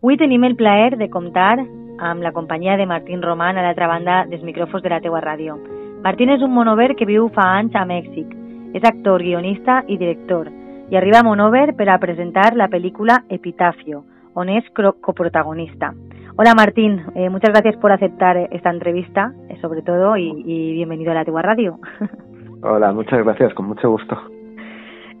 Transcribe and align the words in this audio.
Avui 0.00 0.16
tenim 0.16 0.46
el 0.48 0.54
plaer 0.56 0.96
de 0.96 1.10
comptar 1.12 1.58
amb 1.60 2.22
la 2.24 2.30
companyia 2.32 2.78
de 2.80 2.86
Martín 2.88 3.20
Roman 3.20 3.58
a 3.58 3.64
l'altra 3.66 3.84
banda 3.86 4.22
dels 4.30 4.40
micròfons 4.48 4.80
de 4.80 4.88
la 4.88 5.00
teua 5.04 5.20
ràdio. 5.20 5.58
Martín 6.00 6.32
és 6.32 6.40
un 6.40 6.54
monover 6.56 6.94
que 6.96 7.04
viu 7.04 7.26
fa 7.34 7.44
anys 7.58 7.76
a 7.76 7.82
Mèxic. 7.84 8.32
És 8.72 8.86
actor, 8.88 9.20
guionista 9.20 9.82
i 9.92 9.98
director 10.00 10.48
i 10.88 10.96
arriba 10.96 11.20
a 11.20 11.26
Monover 11.26 11.74
per 11.76 11.90
a 11.92 11.98
presentar 12.00 12.54
la 12.56 12.70
pel·lícula 12.72 13.18
Epitafio, 13.28 14.00
on 14.32 14.48
és 14.48 14.64
coprotagonista. 14.72 15.92
Hola 16.38 16.54
Martín, 16.56 17.02
eh, 17.14 17.28
muchas 17.28 17.52
gracias 17.52 17.76
por 17.76 17.92
aceptar 17.92 18.38
esta 18.50 18.70
entrevista, 18.70 19.34
eh, 19.50 19.58
sobre 19.60 19.82
todo, 19.82 20.16
y, 20.16 20.32
y, 20.46 20.72
bienvenido 20.72 21.12
a 21.12 21.16
la 21.16 21.24
Tegua 21.26 21.42
Radio. 21.42 21.78
Hola, 22.62 22.94
muchas 22.94 23.22
gracias, 23.22 23.52
con 23.52 23.66
mucho 23.66 23.90
gusto. 23.90 24.16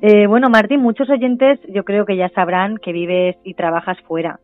Eh, 0.00 0.26
bueno, 0.26 0.48
Martín, 0.48 0.80
muchos 0.80 1.10
oyentes 1.10 1.60
yo 1.68 1.84
creo 1.84 2.06
que 2.06 2.16
ya 2.16 2.30
sabrán 2.30 2.78
que 2.78 2.92
vives 2.92 3.36
y 3.44 3.52
trabajas 3.52 3.98
fuera, 4.08 4.40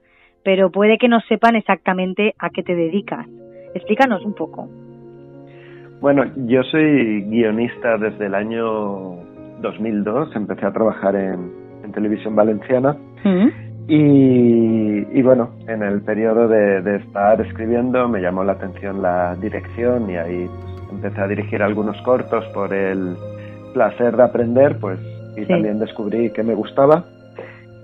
pero 0.47 0.71
puede 0.71 0.97
que 0.97 1.09
no 1.09 1.19
sepan 1.29 1.57
exactamente 1.57 2.37
a 2.39 2.51
qué 2.51 2.63
te 2.63 2.77
dedicas. 2.77 3.27
Explícanos 3.75 4.25
un 4.25 4.33
poco. 4.33 4.69
Bueno, 6.01 6.23
yo 6.47 6.63
soy 6.63 7.23
guionista 7.23 7.99
desde 7.99 8.27
el 8.27 8.35
año 8.37 9.17
2002, 9.61 10.37
empecé 10.37 10.65
a 10.67 10.73
trabajar 10.73 11.17
en, 11.17 11.51
en 11.83 11.91
televisión 11.91 12.37
valenciana. 12.37 12.97
Mm. 13.25 13.49
Y, 13.89 15.21
bueno, 15.23 15.51
en 15.67 15.83
el 15.83 16.03
periodo 16.03 16.47
de, 16.47 16.97
estar 16.97 17.41
escribiendo 17.41 18.09
me 18.09 18.21
llamó 18.21 18.45
la 18.45 18.53
atención 18.53 19.03
la 19.03 19.35
dirección 19.35 20.09
y 20.09 20.17
ahí 20.17 20.49
pues, 20.49 20.91
empecé 20.93 21.23
a 21.23 21.27
dirigir 21.27 21.61
algunos 21.61 22.01
cortos 22.03 22.45
por 22.55 22.73
el 22.73 23.17
placer 23.75 24.17
de 24.17 24.23
aprender, 24.23 24.79
pues, 24.79 25.01
y 25.37 25.45
también 25.45 25.81
descubrí 25.81 26.31
que 26.31 26.45
me 26.45 26.55
gustaba. 26.55 27.05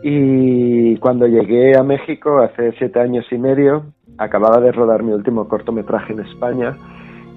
Y 0.02 0.96
cuando 0.96 1.26
llegué 1.26 1.76
a 1.76 1.82
México 1.82 2.38
hace 2.38 2.72
siete 2.78 3.00
años 3.00 3.24
y 3.30 3.38
medio, 3.38 3.84
acababa 4.18 4.60
de 4.60 4.72
rodar 4.72 5.02
mi 5.02 5.12
último 5.12 5.48
cortometraje 5.48 6.12
en 6.12 6.20
España 6.20 6.76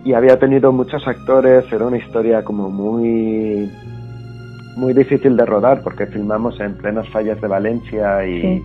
y 0.03 0.13
había 0.13 0.38
tenido 0.38 0.72
muchos 0.72 1.07
actores, 1.07 1.72
era 1.72 1.85
una 1.85 1.97
historia 1.97 2.44
como 2.44 2.69
muy 2.69 3.69
muy 4.77 4.94
difícil 4.94 5.38
de 5.38 5.45
rodar 5.45 5.81
porque 5.83 6.05
filmamos 6.05 6.59
en 6.59 6.75
plenas 6.77 7.07
fallas 7.09 7.39
de 7.41 7.47
Valencia 7.47 8.25
y 8.27 8.63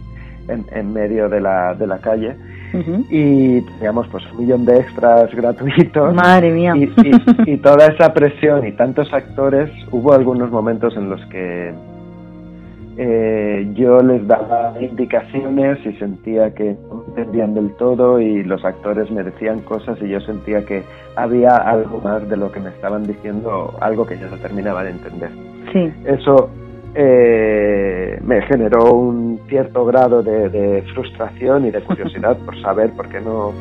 en, 0.49 0.93
medio 0.93 1.29
de 1.29 1.41
la, 1.41 1.75
de 1.75 1.87
la 1.87 1.99
calle. 1.99 2.37
Y 3.11 3.61
teníamos 3.63 4.07
pues 4.09 4.25
un 4.33 4.39
millón 4.39 4.65
de 4.65 4.79
extras 4.79 5.35
gratuitos. 5.35 6.15
Madre 6.15 6.51
mía. 6.53 6.75
y, 7.47 7.57
toda 7.59 7.87
esa 7.87 8.13
presión 8.13 8.67
y 8.67 8.73
tantos 8.73 9.13
actores, 9.13 9.71
hubo 9.91 10.13
algunos 10.13 10.51
momentos 10.51 10.97
en 10.97 11.09
los 11.09 11.25
que 11.27 11.73
eh, 13.03 13.67
yo 13.73 14.03
les 14.03 14.27
daba 14.27 14.75
indicaciones 14.79 15.79
y 15.87 15.95
sentía 15.95 16.53
que 16.53 16.77
no 16.87 17.03
entendían 17.09 17.55
del 17.55 17.75
todo 17.77 18.21
y 18.21 18.45
los 18.45 18.63
actores 18.63 19.11
me 19.11 19.23
decían 19.23 19.61
cosas 19.61 19.97
y 20.03 20.09
yo 20.11 20.21
sentía 20.21 20.67
que 20.67 20.83
había 21.17 21.57
algo 21.57 22.03
más 22.03 22.29
de 22.29 22.37
lo 22.37 22.53
que 22.53 22.61
me 22.61 22.69
estaban 22.69 23.07
diciendo, 23.07 23.75
algo 23.81 24.05
que 24.05 24.19
yo 24.19 24.29
no 24.29 24.37
terminaba 24.37 24.85
de 24.85 24.91
entender. 24.91 25.31
Sí. 25.73 25.91
Eso 26.05 26.51
eh, 26.95 28.19
me 28.23 28.43
generó 28.43 28.93
un 28.93 29.41
cierto 29.49 29.87
grado 29.87 30.23
de, 30.23 30.85
frustración 30.93 31.65
y 31.65 31.71
de 31.71 31.81
curiosidad 31.81 32.37
por 32.45 32.61
saber 32.61 32.91
por 32.91 33.09
qué 33.09 33.23
no, 33.23 33.55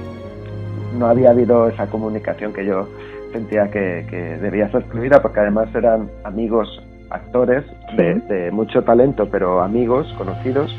no 0.98 1.08
había 1.08 1.30
habido 1.30 1.70
esa 1.70 1.90
comunicación 1.90 2.52
que 2.52 2.66
yo 2.66 2.90
sentía 3.32 3.72
que, 3.72 4.06
que 4.10 4.38
debía 4.40 4.70
ser 4.70 4.84
fluida, 4.84 5.22
porque 5.22 5.40
además 5.40 5.74
eran 5.74 6.10
amigos 6.26 6.68
actores 7.10 7.64
de, 7.96 8.52
mucho 8.52 8.84
talento, 8.84 9.28
pero 9.30 9.62
amigos, 9.62 10.14
conocidos. 10.18 10.76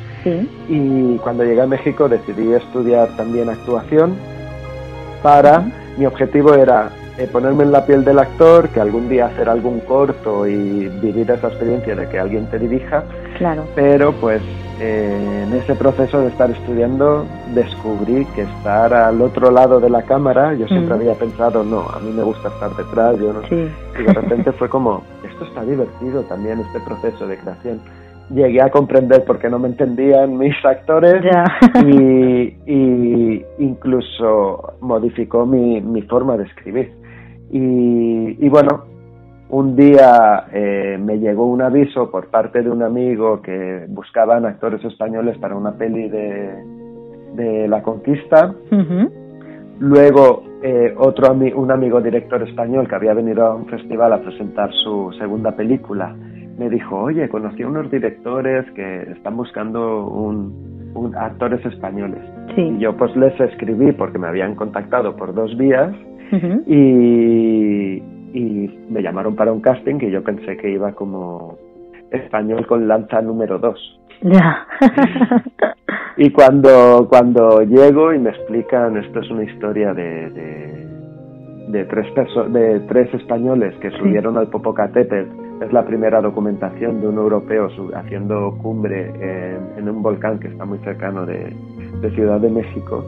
Y 0.68 1.16
cuando 1.18 1.44
llegué 1.44 1.62
a 1.62 1.66
México 1.66 2.08
decidí 2.08 2.52
estudiar 2.52 3.08
también 3.16 3.48
actuación 3.48 4.16
para, 5.22 5.64
mi 5.98 6.06
objetivo 6.06 6.54
era 6.54 6.90
eh, 7.18 7.28
ponerme 7.30 7.64
en 7.64 7.72
la 7.72 7.84
piel 7.84 8.04
del 8.04 8.18
actor, 8.18 8.68
que 8.70 8.80
algún 8.80 9.08
día 9.08 9.26
hacer 9.26 9.48
algún 9.48 9.80
corto 9.80 10.46
y 10.46 10.88
vivir 10.88 11.30
esa 11.30 11.48
experiencia 11.48 11.94
de 11.94 12.08
que 12.08 12.18
alguien 12.18 12.46
te 12.46 12.58
dirija. 12.58 13.04
Claro. 13.36 13.66
Pero 13.74 14.12
pues 14.12 14.40
eh, 14.80 15.44
en 15.46 15.52
ese 15.52 15.74
proceso 15.74 16.20
de 16.20 16.28
estar 16.28 16.50
estudiando 16.50 17.26
descubrí 17.54 18.24
que 18.34 18.42
estar 18.42 18.92
al 18.94 19.20
otro 19.20 19.50
lado 19.50 19.78
de 19.78 19.90
la 19.90 20.02
cámara, 20.02 20.54
yo 20.54 20.66
siempre 20.68 20.94
había 20.94 21.14
pensado, 21.14 21.62
no, 21.62 21.80
a 21.82 22.00
mí 22.00 22.10
me 22.12 22.22
gusta 22.22 22.48
estar 22.48 22.74
detrás, 22.74 23.18
yo 23.18 23.32
no. 23.32 23.40
Y 23.50 24.02
de 24.04 24.12
repente 24.12 24.52
fue 24.52 24.68
como, 24.68 25.02
está 25.44 25.64
divertido 25.64 26.22
también, 26.22 26.60
este 26.60 26.80
proceso 26.80 27.26
de 27.26 27.38
creación. 27.38 27.80
Llegué 28.30 28.62
a 28.62 28.70
comprender 28.70 29.24
por 29.24 29.38
qué 29.38 29.50
no 29.50 29.58
me 29.58 29.68
entendían 29.68 30.38
mis 30.38 30.54
actores 30.64 31.22
y, 31.86 33.44
incluso 33.58 34.74
modificó 34.80 35.46
mi, 35.46 35.80
mi 35.80 36.02
forma 36.02 36.36
de 36.36 36.44
escribir. 36.44 36.92
Y, 37.52 38.48
bueno, 38.48 38.84
un 39.50 39.76
día 39.76 40.46
eh, 40.52 40.98
me 41.00 41.18
llegó 41.18 41.46
un 41.46 41.62
aviso 41.62 42.10
por 42.10 42.28
parte 42.28 42.62
de 42.62 42.70
un 42.70 42.82
amigo 42.82 43.42
que 43.42 43.86
buscaban 43.88 44.46
actores 44.46 44.84
españoles 44.84 45.36
para 45.38 45.56
una 45.56 45.72
peli 45.72 46.08
de, 46.08 46.50
de 47.34 47.68
La 47.68 47.82
Conquista. 47.82 48.54
Luego 49.80 50.44
eh, 50.62 50.94
otro 50.98 51.32
un 51.32 51.70
amigo 51.70 52.00
director 52.00 52.42
español 52.42 52.86
que 52.86 52.94
había 52.94 53.14
venido 53.14 53.46
a 53.46 53.54
un 53.54 53.66
festival 53.66 54.12
a 54.12 54.20
presentar 54.20 54.70
su 54.84 55.10
segunda 55.18 55.52
película 55.52 56.14
me 56.60 56.68
dijo, 56.68 56.94
oye, 56.94 57.26
conocí 57.30 57.62
a 57.62 57.68
unos 57.68 57.90
directores 57.90 58.70
que 58.72 59.02
están 59.12 59.34
buscando 59.34 60.06
un, 60.06 61.14
actores 61.16 61.64
españoles. 61.64 62.20
Y 62.54 62.78
yo 62.78 62.94
pues 62.98 63.16
les 63.16 63.38
escribí 63.40 63.92
porque 63.92 64.18
me 64.18 64.26
habían 64.26 64.54
contactado 64.54 65.16
por 65.16 65.32
dos 65.32 65.56
vías 65.56 65.94
y, 66.66 68.02
y 68.32 68.78
me 68.88 69.02
llamaron 69.02 69.34
para 69.34 69.52
un 69.52 69.60
casting 69.60 69.98
que 69.98 70.10
yo 70.10 70.22
pensé 70.22 70.56
que 70.56 70.70
iba 70.70 70.92
como 70.92 71.58
español 72.10 72.66
con 72.66 72.88
lanza 72.88 73.20
número 73.20 73.58
dos. 73.58 74.00
Ya. 74.22 74.66
y 76.16 76.30
cuando, 76.30 77.06
cuando 77.08 77.62
llego 77.62 78.12
y 78.12 78.18
me 78.18 78.30
explican, 78.30 78.96
esto 78.98 79.20
es 79.20 79.30
una 79.30 79.44
historia 79.44 79.94
de, 79.94 80.30
de, 81.68 81.84
tres, 81.86 82.06
de 82.52 82.80
tres 82.80 83.14
españoles 83.14 83.74
que 83.80 83.90
subieron 83.92 84.36
al 84.36 84.48
Popocatépetl, 84.48 85.62
es 85.62 85.72
la 85.72 85.84
primera 85.84 86.20
documentación 86.20 87.00
de 87.00 87.08
un 87.08 87.18
europeo 87.18 87.68
haciendo 87.94 88.56
cumbre 88.62 89.12
en, 89.76 89.88
un 89.88 90.02
volcán 90.02 90.38
que 90.38 90.48
está 90.48 90.64
muy 90.64 90.78
cercano 90.78 91.26
de, 91.26 91.54
Ciudad 92.14 92.40
de 92.40 92.48
México, 92.48 93.04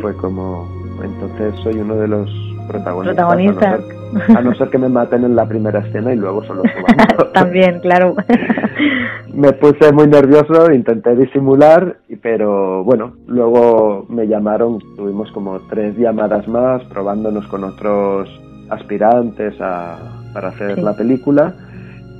fue 0.00 0.16
como, 0.16 0.66
entonces 1.04 1.54
soy 1.62 1.74
uno 1.74 1.94
de 1.96 2.08
los 2.08 2.49
protagonistas. 2.70 3.80
A, 4.36 4.40
no 4.40 4.54
ser, 4.54 4.70
que 4.70 4.78
me 4.78 4.88
maten 4.88 5.24
en 5.24 5.36
la 5.36 5.46
primera 5.46 5.80
escena 5.80 6.12
y 6.12 6.16
luego 6.16 6.44
solo 6.44 6.62
subamos. 6.62 7.32
También, 7.34 7.80
claro. 7.80 8.14
me 9.34 9.52
puse 9.52 9.92
muy 9.92 10.06
nervioso, 10.06 10.72
intenté 10.72 11.14
disimular, 11.16 11.96
pero 12.22 12.84
bueno, 12.84 13.12
luego 13.26 14.06
me 14.08 14.26
llamaron, 14.26 14.78
tuvimos 14.96 15.30
como 15.32 15.58
tres 15.68 15.96
llamadas 15.96 16.46
más, 16.48 16.82
probándonos 16.84 17.46
con 17.48 17.64
otros 17.64 18.28
aspirantes 18.68 19.54
para 19.56 20.48
hacer 20.48 20.78
la 20.78 20.94
película 20.96 21.54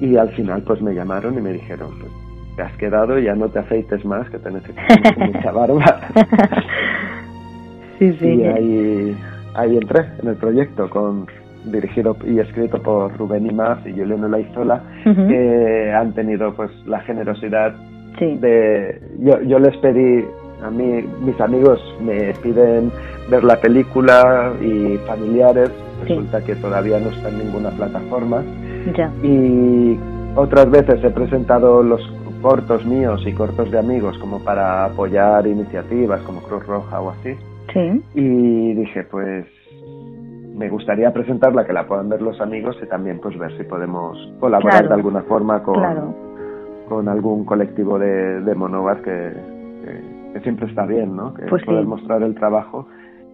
y 0.00 0.16
al 0.16 0.30
final 0.30 0.62
pues 0.62 0.80
me 0.80 0.94
llamaron 0.94 1.38
y 1.38 1.40
me 1.40 1.52
dijeron, 1.52 1.90
pues, 2.00 2.12
te 2.56 2.62
has 2.62 2.76
quedado, 2.76 3.18
ya 3.18 3.34
no 3.34 3.48
te 3.48 3.60
aceites 3.60 4.04
más, 4.04 4.28
que 4.30 4.38
te 4.38 4.50
necesitamos 4.50 5.34
mucha 5.34 5.52
barba. 5.52 6.00
sí, 7.98 8.12
sí. 8.18 8.28
Y 8.28 8.42
ahí 8.44 9.16
ahí 9.54 9.76
entré 9.76 10.06
en 10.22 10.28
el 10.28 10.36
proyecto 10.36 10.88
con 10.90 11.26
dirigido 11.64 12.16
y 12.24 12.38
escrito 12.38 12.80
por 12.80 13.16
Rubén 13.18 13.46
Imaz 13.46 13.86
y 13.86 13.92
Juliano 13.92 14.28
Laizola 14.28 14.82
que 15.04 15.92
han 15.92 16.12
tenido 16.14 16.54
pues 16.54 16.70
la 16.86 17.00
generosidad 17.00 17.74
de 18.18 19.00
yo, 19.18 19.40
yo 19.42 19.58
les 19.58 19.76
pedí 19.78 20.24
a 20.62 20.70
mí 20.70 21.04
mis 21.20 21.38
amigos 21.40 21.80
me 22.02 22.32
piden 22.42 22.90
ver 23.30 23.44
la 23.44 23.56
película 23.56 24.52
y 24.62 24.96
familiares 25.06 25.70
resulta 26.02 26.42
que 26.42 26.54
todavía 26.56 26.98
no 26.98 27.10
está 27.10 27.28
en 27.28 27.38
ninguna 27.38 27.70
plataforma. 27.70 28.42
Y 29.22 29.98
otras 30.36 30.70
veces 30.70 31.02
he 31.04 31.10
presentado 31.10 31.82
los 31.82 32.00
cortos 32.40 32.84
míos 32.86 33.22
y 33.26 33.32
cortos 33.32 33.70
de 33.70 33.78
amigos 33.78 34.16
como 34.18 34.38
para 34.40 34.86
apoyar 34.86 35.46
iniciativas 35.46 36.22
como 36.22 36.40
Cruz 36.40 36.66
Roja 36.66 37.00
o 37.00 37.10
así 37.10 37.36
y 38.14 38.74
dije, 38.74 39.04
pues 39.04 39.46
me 40.54 40.68
gustaría 40.68 41.12
presentarla, 41.12 41.66
que 41.66 41.72
la 41.72 41.86
puedan 41.86 42.08
ver 42.08 42.20
los 42.20 42.40
amigos 42.40 42.76
y 42.82 42.86
también 42.86 43.18
pues 43.20 43.38
ver 43.38 43.56
si 43.56 43.64
podemos 43.64 44.18
colaborar 44.38 44.88
de 44.88 44.94
alguna 44.94 45.22
forma 45.22 45.62
con, 45.62 45.82
con 46.88 47.08
algún 47.08 47.44
colectivo 47.44 47.98
de, 47.98 48.40
de 48.42 48.54
que, 49.02 49.32
que, 50.32 50.40
siempre 50.40 50.66
está 50.66 50.84
bien, 50.86 51.16
¿no? 51.16 51.32
Que 51.34 51.46
pues 51.46 51.64
poder 51.64 51.86
mostrar 51.86 52.22
el 52.22 52.34
trabajo 52.34 52.86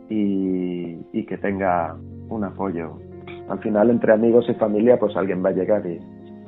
y, 0.09 0.99
y 1.13 1.27
que 1.27 1.39
tenga 1.39 1.97
un 2.29 2.45
apoyo. 2.45 2.99
Al 3.49 3.59
final, 3.61 3.91
entre 3.91 4.13
amigos 4.13 4.47
y 4.49 4.55
familia, 4.55 4.99
pues 4.99 5.17
alguien 5.17 5.45
va 5.45 5.51
a 5.51 5.53
llegar 5.53 5.87
y, 5.87 5.99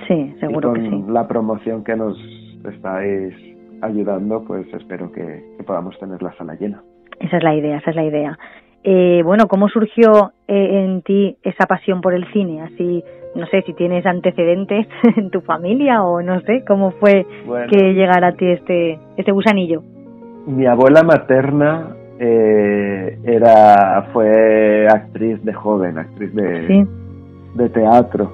sí, 0.07 0.35
seguro 0.41 0.73
con 0.73 0.81
que 0.81 0.91
sí. 0.91 1.05
la 1.09 1.27
promoción 1.29 1.85
que 1.85 1.97
nos 1.97 2.17
estáis 2.65 3.35
ayudando, 3.83 4.45
pues 4.45 4.67
espero 4.75 5.11
que, 5.13 5.45
podamos 5.67 5.99
tener 5.99 6.23
la 6.23 6.33
sala 6.37 6.55
llena. 6.55 6.83
Esa 7.21 7.37
es 7.39 7.43
la 7.43 7.55
idea, 7.55 7.79
esa 7.79 7.91
es 7.91 7.97
la 7.97 8.05
idea. 8.05 8.39
Eh, 8.85 9.23
bueno, 9.25 9.49
¿cómo 9.49 9.69
surgió 9.69 10.33
eh, 10.47 10.85
en 10.85 11.03
ti 11.03 11.37
esa 11.43 11.67
pasión 11.67 12.01
por 12.01 12.15
el 12.15 12.31
cine? 12.33 12.63
Así, 12.63 13.03
no 13.35 13.47
sé 13.47 13.63
si 13.63 13.75
tienes 13.75 14.07
antecedentes 14.07 14.87
en 15.17 15.31
tu 15.31 15.41
familia 15.41 16.03
o 16.05 16.23
no 16.23 16.41
sé, 16.43 16.65
¿cómo 16.67 16.93
fue 16.93 17.27
que 17.71 17.93
llegara 17.95 18.29
a 18.29 18.33
ti 18.33 18.47
este, 18.47 18.99
este 19.17 19.33
gusanillo? 19.33 19.83
Mi 20.47 20.67
abuela 20.67 21.03
materna 21.03 21.95
eh, 22.19 23.19
era 23.25 24.09
fue 24.13 24.87
actriz 24.89 25.45
de 25.45 25.53
joven, 25.53 25.99
actriz 25.99 26.35
de, 26.35 26.87
de 27.55 27.69
teatro 27.69 28.33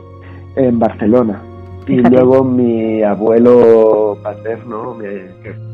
en 0.57 0.79
Barcelona. 0.79 1.43
Y 1.87 1.97
luego 1.97 2.45
mi 2.45 3.03
abuelo 3.03 4.17
paterno, 4.23 4.97
que, 4.99 5.53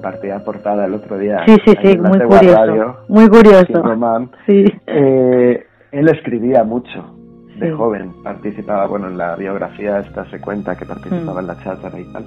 compartía 0.00 0.38
portada 0.42 0.86
el 0.86 0.94
otro 0.94 1.18
día. 1.18 1.42
Sí, 1.46 1.56
sí, 1.64 1.74
sí, 1.82 1.98
muy 1.98 2.18
curioso. 2.20 2.96
muy 3.08 3.28
curioso. 3.28 3.82
Sí. 4.46 4.64
Eh, 4.86 5.66
él 5.92 6.08
escribía 6.08 6.64
mucho 6.64 7.04
de 7.58 7.70
joven. 7.72 8.14
Participaba, 8.24 8.86
bueno, 8.86 9.08
en 9.08 9.18
la 9.18 9.36
biografía 9.36 9.98
esta 10.00 10.24
se 10.30 10.40
cuenta 10.40 10.74
que 10.76 10.86
participaba 10.86 11.34
mm. 11.34 11.44
en 11.44 11.46
la 11.46 11.62
cháchara 11.62 12.00
y 12.00 12.12
tal. 12.12 12.24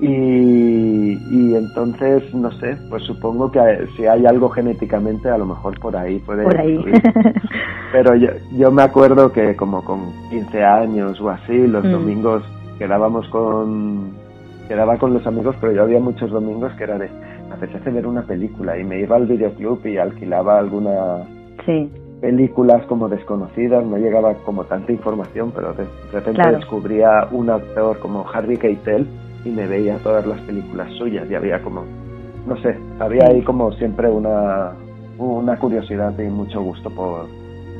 Y, 0.00 1.54
entonces, 1.54 2.34
no 2.34 2.50
sé, 2.50 2.76
pues 2.90 3.04
supongo 3.04 3.52
que 3.52 3.60
si 3.96 4.06
hay 4.06 4.26
algo 4.26 4.48
genéticamente, 4.48 5.28
a 5.30 5.38
lo 5.38 5.46
mejor 5.46 5.78
por 5.78 5.96
ahí 5.96 6.18
puede 6.18 6.42
Por 6.42 6.58
ahí. 6.58 6.84
Pero 7.92 8.16
yo, 8.16 8.30
yo 8.58 8.72
me 8.72 8.82
acuerdo 8.82 9.30
que 9.30 9.54
como 9.54 9.84
con 9.84 10.12
15 10.30 10.64
años 10.64 11.20
o 11.20 11.30
así, 11.30 11.68
los 11.68 11.84
mm. 11.84 11.92
domingos 11.92 12.42
quedábamos 12.78 13.28
con... 13.28 14.23
Quedaba 14.68 14.96
con 14.98 15.12
los 15.12 15.26
amigos, 15.26 15.56
pero 15.60 15.72
yo 15.72 15.82
había 15.82 16.00
muchos 16.00 16.30
domingos 16.30 16.72
que 16.74 16.84
era 16.84 16.98
de... 16.98 17.08
Me 17.48 17.54
apetece 17.54 17.90
ver 17.90 18.06
una 18.06 18.22
película 18.22 18.78
y 18.78 18.84
me 18.84 19.00
iba 19.00 19.16
al 19.16 19.26
videoclub 19.26 19.84
y 19.86 19.98
alquilaba 19.98 20.58
alguna... 20.58 21.24
Sí. 21.64 21.90
películas 22.20 22.84
como 22.86 23.08
desconocidas, 23.08 23.84
no 23.84 23.96
llegaba 23.96 24.34
como 24.44 24.64
tanta 24.64 24.92
información, 24.92 25.52
pero 25.54 25.72
de, 25.74 25.86
repente 26.12 26.42
descubría 26.50 27.26
un 27.30 27.50
actor 27.50 27.98
como 27.98 28.26
Harvey 28.28 28.56
Keitel 28.56 29.06
y 29.44 29.50
me 29.50 29.66
veía 29.66 29.98
todas 29.98 30.26
las 30.26 30.40
películas 30.42 30.90
suyas 30.98 31.30
y 31.30 31.34
había 31.34 31.62
como, 31.62 31.84
no 32.46 32.56
sé, 32.58 32.78
había 32.98 33.26
ahí 33.28 33.42
como 33.42 33.72
siempre 33.72 34.10
una, 34.10 34.72
una 35.18 35.58
curiosidad 35.58 36.18
y 36.18 36.28
mucho 36.28 36.62
gusto 36.62 36.90
por, 36.90 37.26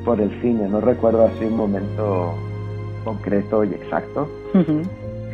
por 0.04 0.20
el 0.20 0.30
cine. 0.40 0.69
No 0.69 0.80
recuerdo 0.80 1.25
así 1.25 1.44
un 1.44 1.56
momento 1.56 2.34
concreto 3.04 3.64
y 3.64 3.69
exacto. 3.69 4.28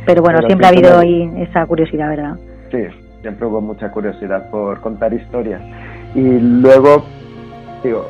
Pero 0.05 0.21
bueno, 0.21 0.39
siempre 0.45 0.67
ha 0.67 0.69
habido 0.69 0.97
ahí 0.97 1.31
esa 1.37 1.65
curiosidad, 1.65 2.09
¿verdad? 2.09 2.35
Sí, 2.71 2.79
siempre 3.21 3.45
hubo 3.47 3.61
mucha 3.61 3.91
curiosidad 3.91 4.49
por 4.49 4.79
contar 4.81 5.13
historias. 5.13 5.61
Y 6.15 6.39
luego, 6.39 7.05
digo, 7.83 8.07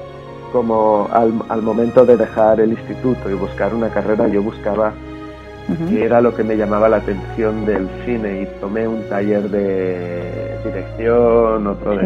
como 0.52 1.08
al, 1.12 1.34
al 1.50 1.62
momento 1.62 2.06
de 2.06 2.18
dejar 2.18 2.60
el 2.60 2.72
instituto 2.72 3.30
y 3.30 3.34
buscar 3.34 3.74
una 3.74 3.90
carrera, 3.90 4.28
yo 4.28 4.42
buscaba 4.42 4.94
que 5.90 6.04
era 6.04 6.22
lo 6.22 6.36
que 6.36 6.44
me 6.44 6.58
llamaba 6.58 6.90
la 6.90 6.98
atención 6.98 7.66
del 7.66 7.88
cine 8.06 8.42
y 8.42 8.60
tomé 8.60 8.88
un 8.88 9.08
taller 9.08 9.50
de 9.50 10.58
dirección, 10.66 11.68
otro 11.68 11.98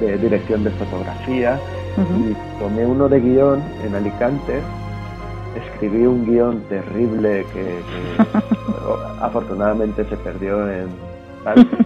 de, 0.00 0.18
dirección 0.18 0.64
de 0.64 0.70
fotografía 0.70 1.58
y 1.96 2.58
tomé 2.58 2.84
uno 2.84 3.08
de 3.08 3.20
guion 3.20 3.62
en 3.86 3.94
Alicante. 3.94 4.60
Escribí 5.56 6.06
un 6.06 6.24
guion 6.24 6.62
terrible 6.68 7.44
que, 7.52 7.80
afortunadamente 9.20 10.04
se 10.04 10.16
perdió 10.16 10.70
en... 10.70 10.88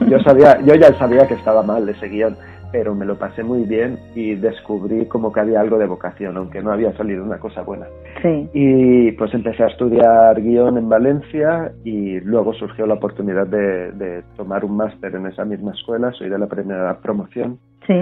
Yo, 0.08 0.20
sabía, 0.20 0.60
yo 0.60 0.74
ya 0.74 0.92
sabía 0.98 1.26
que 1.26 1.34
estaba 1.34 1.62
mal 1.62 1.88
ese 1.88 2.08
guion, 2.08 2.36
pero 2.72 2.94
me 2.94 3.06
lo 3.06 3.16
pasé 3.18 3.42
muy 3.42 3.64
bien 3.64 3.98
y 4.14 4.34
descubrí 4.34 5.06
como 5.06 5.32
que 5.32 5.40
había 5.40 5.60
algo 5.60 5.78
de 5.78 5.86
vocación, 5.86 6.36
aunque 6.36 6.62
no 6.62 6.72
había 6.72 6.92
salido 6.96 7.24
una 7.24 7.38
cosa 7.38 7.62
buena. 7.62 7.86
Sí. 8.22 8.48
Y 8.52 9.12
pues 9.12 9.32
empecé 9.34 9.64
a 9.64 9.68
estudiar 9.68 10.40
guion 10.40 10.76
en 10.76 10.88
Valencia 10.88 11.72
y 11.84 12.20
luego 12.20 12.52
surgió 12.52 12.86
la 12.86 12.94
oportunidad 12.94 13.46
de, 13.46 14.22
tomar 14.36 14.64
un 14.64 14.76
máster 14.76 15.14
en 15.14 15.26
esa 15.26 15.44
misma 15.44 15.72
escuela, 15.72 16.12
soy 16.12 16.28
de 16.28 16.38
la 16.38 16.46
primera 16.46 16.98
promoción. 16.98 17.58
Sí. 17.86 17.94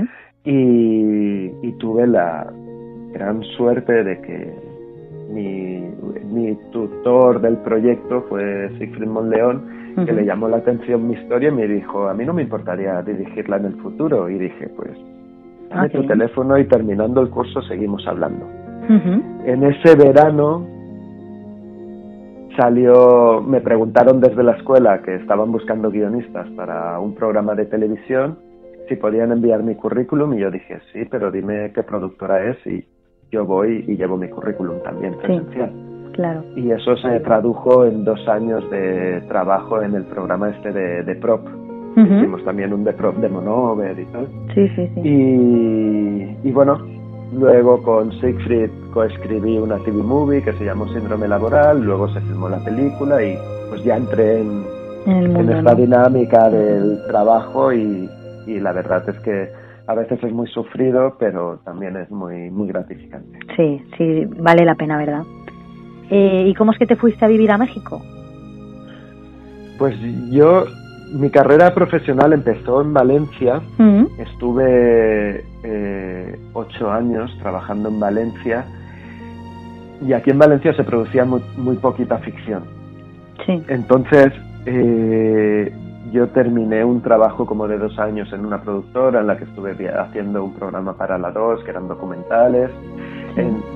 Y, 0.44 1.52
y 1.66 1.72
tuve 1.78 2.06
la 2.06 2.52
gran 3.12 3.42
suerte 3.56 4.02
de 4.02 4.20
que 4.20 4.73
mi, 5.34 5.80
mi 6.32 6.54
tutor 6.70 7.40
del 7.40 7.56
proyecto 7.58 8.24
fue 8.28 8.70
Siegfried 8.78 9.08
Monleón, 9.08 9.94
que 10.06 10.12
le 10.12 10.24
llamó 10.24 10.48
la 10.48 10.58
atención 10.58 11.06
mi 11.06 11.14
historia 11.14 11.48
y 11.50 11.52
me 11.52 11.68
dijo, 11.68 12.08
a 12.08 12.14
mí 12.14 12.24
no 12.24 12.32
me 12.32 12.42
importaría 12.42 13.02
dirigirla 13.02 13.56
en 13.56 13.66
el 13.66 13.74
futuro. 13.76 14.28
Y 14.28 14.38
dije, 14.38 14.68
pues, 14.76 14.90
dame 15.70 15.88
tu 15.90 16.06
teléfono 16.06 16.58
y 16.58 16.64
terminando 16.64 17.20
el 17.20 17.30
curso 17.30 17.62
seguimos 17.62 18.06
hablando. 18.06 18.46
En 18.88 19.62
ese 19.64 19.96
verano 19.96 20.66
salió, 22.56 23.40
me 23.40 23.60
preguntaron 23.60 24.20
desde 24.20 24.42
la 24.42 24.52
escuela 24.52 25.00
que 25.02 25.16
estaban 25.16 25.50
buscando 25.50 25.90
guionistas 25.90 26.48
para 26.50 26.98
un 27.00 27.14
programa 27.14 27.54
de 27.54 27.66
televisión 27.66 28.38
si 28.88 28.96
podían 28.96 29.32
enviar 29.32 29.62
mi 29.62 29.74
currículum 29.74 30.34
y 30.34 30.40
yo 30.40 30.50
dije, 30.50 30.78
sí, 30.92 31.06
pero 31.10 31.30
dime 31.30 31.72
qué 31.74 31.82
productora 31.82 32.50
es 32.50 32.66
y 32.66 32.84
yo 33.34 33.44
voy 33.44 33.84
y 33.88 33.96
llevo 33.96 34.16
mi 34.16 34.28
currículum 34.28 34.80
también 34.82 35.14
presencial. 35.18 35.72
Claro. 36.12 36.44
Y 36.54 36.70
eso 36.70 36.96
se 36.96 37.18
tradujo 37.20 37.84
en 37.84 38.04
dos 38.04 38.26
años 38.28 38.68
de 38.70 39.20
trabajo 39.26 39.82
en 39.82 39.94
el 39.94 40.04
programa 40.04 40.50
este 40.50 40.72
de, 40.72 41.02
de 41.02 41.16
Prop. 41.16 41.40
Hicimos 41.96 42.44
también 42.44 42.72
un 42.72 42.84
de 42.84 42.92
Prop 42.92 43.16
de 43.16 43.28
Monover 43.28 43.98
y 43.98 44.04
tal. 44.06 44.28
Sí, 44.54 44.68
sí, 44.74 44.90
sí. 44.94 45.00
Y, 45.04 46.48
y 46.48 46.52
bueno, 46.52 46.78
luego 47.32 47.82
con 47.82 48.12
Siegfried 48.20 48.70
coescribí 48.92 49.58
una 49.58 49.78
TV 49.78 50.02
movie 50.02 50.42
que 50.42 50.52
se 50.54 50.64
llamó 50.64 50.86
Síndrome 50.88 51.28
Laboral, 51.28 51.82
luego 51.82 52.08
se 52.08 52.20
filmó 52.20 52.48
la 52.48 52.58
película 52.64 53.22
y 53.22 53.36
pues 53.68 53.82
ya 53.84 53.96
entré 53.96 54.40
en, 54.40 54.64
en, 55.06 55.50
esta 55.50 55.74
dinámica 55.74 56.48
del 56.50 57.00
trabajo 57.06 57.72
y, 57.72 58.08
y 58.46 58.60
la 58.60 58.72
verdad 58.72 59.08
es 59.08 59.18
que 59.20 59.63
a 59.86 59.94
veces 59.94 60.22
es 60.22 60.32
muy 60.32 60.46
sufrido, 60.48 61.16
pero 61.18 61.58
también 61.64 61.96
es 61.96 62.10
muy, 62.10 62.50
muy 62.50 62.68
gratificante. 62.68 63.38
Sí, 63.56 63.82
sí, 63.96 64.24
vale 64.38 64.64
la 64.64 64.74
pena, 64.74 64.96
¿verdad? 64.96 65.22
Eh, 66.10 66.44
¿Y 66.46 66.54
cómo 66.54 66.72
es 66.72 66.78
que 66.78 66.86
te 66.86 66.96
fuiste 66.96 67.24
a 67.24 67.28
vivir 67.28 67.50
a 67.50 67.58
México? 67.58 68.00
Pues 69.78 69.96
yo, 70.30 70.64
mi 71.12 71.30
carrera 71.30 71.74
profesional 71.74 72.32
empezó 72.32 72.80
en 72.80 72.94
Valencia. 72.94 73.60
Mm. 73.78 74.04
Estuve 74.18 75.44
eh, 75.62 76.38
ocho 76.52 76.90
años 76.90 77.36
trabajando 77.40 77.88
en 77.88 78.00
Valencia. 78.00 78.64
Y 80.06 80.12
aquí 80.12 80.30
en 80.30 80.38
Valencia 80.38 80.74
se 80.74 80.84
producía 80.84 81.24
muy, 81.24 81.42
muy 81.56 81.76
poquita 81.76 82.18
ficción. 82.18 82.64
Sí. 83.44 83.62
Entonces, 83.68 84.32
eh, 84.66 85.72
yo 86.14 86.28
terminé 86.28 86.84
un 86.84 87.02
trabajo 87.02 87.44
como 87.44 87.66
de 87.66 87.76
dos 87.76 87.98
años 87.98 88.32
en 88.32 88.46
una 88.46 88.62
productora 88.62 89.20
en 89.20 89.26
la 89.26 89.36
que 89.36 89.44
estuve 89.44 89.72
haciendo 89.88 90.44
un 90.44 90.54
programa 90.54 90.96
para 90.96 91.18
la 91.18 91.32
2, 91.32 91.64
que 91.64 91.70
eran 91.72 91.88
documentales. 91.88 92.70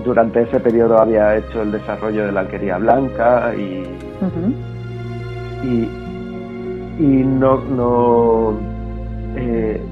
Durante 0.05 0.43
ese 0.43 0.61
periodo 0.61 0.99
había 0.99 1.37
hecho 1.37 1.63
el 1.63 1.73
desarrollo 1.73 2.27
de 2.27 2.31
la 2.33 2.41
alquería 2.41 2.79
blanca 2.79 3.53
y, 3.57 3.83
y, 7.01 7.25
no, 7.25 7.57
no 7.65 8.57
eh, 9.35 9.83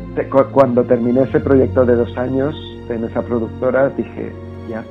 cuando 0.52 0.84
terminé 0.84 1.22
ese 1.22 1.40
proyecto 1.40 1.84
de 1.84 1.96
dos 1.96 2.16
años 2.16 2.54
en 2.88 3.02
esa 3.02 3.22
productora 3.22 3.88
dije, 3.88 4.32
ya, 4.70 4.84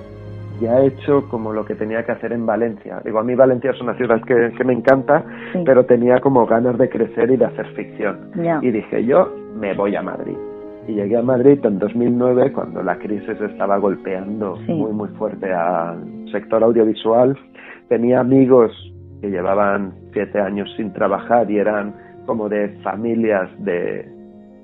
ya 0.60 0.80
he 0.80 0.88
hecho 0.88 1.28
como 1.30 1.54
lo 1.54 1.66
que 1.66 1.76
tenía 1.76 2.04
que 2.06 2.12
hacer 2.12 2.32
en 2.32 2.46
Valencia. 2.46 3.02
Digo, 3.04 3.20
a 3.20 3.24
mí 3.24 3.36
Valencia 3.36 3.72
es 3.72 3.82
una 3.82 3.96
ciudad 3.96 4.22
que, 4.24 4.64
me 4.64 4.74
encanta, 4.74 5.24
pero 5.66 5.86
tenía 5.86 6.20
como 6.20 6.46
ganas 6.46 6.78
de 6.78 6.90
crecer 6.90 7.32
y 7.32 7.38
de 7.38 7.46
hacer 7.46 7.68
ficción. 7.76 8.32
Y 8.62 8.72
dije, 8.72 9.06
yo 9.06 9.34
me 9.56 9.74
voy 9.74 9.96
a 9.96 10.02
Madrid. 10.02 10.36
Y 10.88 10.94
llegué 10.94 11.18
a 11.18 11.22
Madrid 11.22 11.60
en 11.66 11.80
2009 11.80 12.52
cuando 12.54 12.84
la 12.84 12.98
crisis 12.98 13.42
estaba 13.42 13.78
golpeando 13.78 14.56
muy 14.68 14.92
muy 14.92 15.10
fuerte 15.10 15.52
al 15.52 16.30
sector 16.32 16.64
audiovisual. 16.64 17.38
Tenía 17.90 18.20
amigos 18.20 18.72
que 19.22 19.30
llevaban 19.30 19.94
siete 20.14 20.40
años 20.40 20.72
sin 20.78 20.94
trabajar 20.94 21.50
y 21.50 21.58
eran 21.58 21.96
como 22.28 22.50
de 22.50 22.70
familias 22.84 23.50
de, 23.64 24.15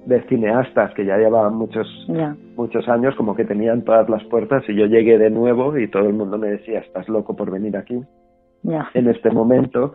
de 0.06 0.22
cineastas 0.24 0.94
que 0.96 1.06
ya 1.06 1.18
llevaban 1.18 1.56
muchos 1.56 1.88
muchos 2.56 2.88
años 2.90 3.16
como 3.16 3.36
que 3.36 3.46
tenían 3.46 3.84
todas 3.84 4.10
las 4.10 4.24
puertas 4.26 4.64
y 4.68 4.76
yo 4.76 4.86
llegué 4.86 5.18
de 5.18 5.30
nuevo 5.30 5.78
y 5.78 5.88
todo 5.88 6.08
el 6.08 6.14
mundo 6.14 6.38
me 6.38 6.50
decía 6.50 6.80
estás 6.80 7.08
loco 7.08 7.36
por 7.36 7.52
venir 7.52 7.78
aquí 7.78 8.02
en 8.94 9.10
este 9.10 9.30
momento 9.30 9.94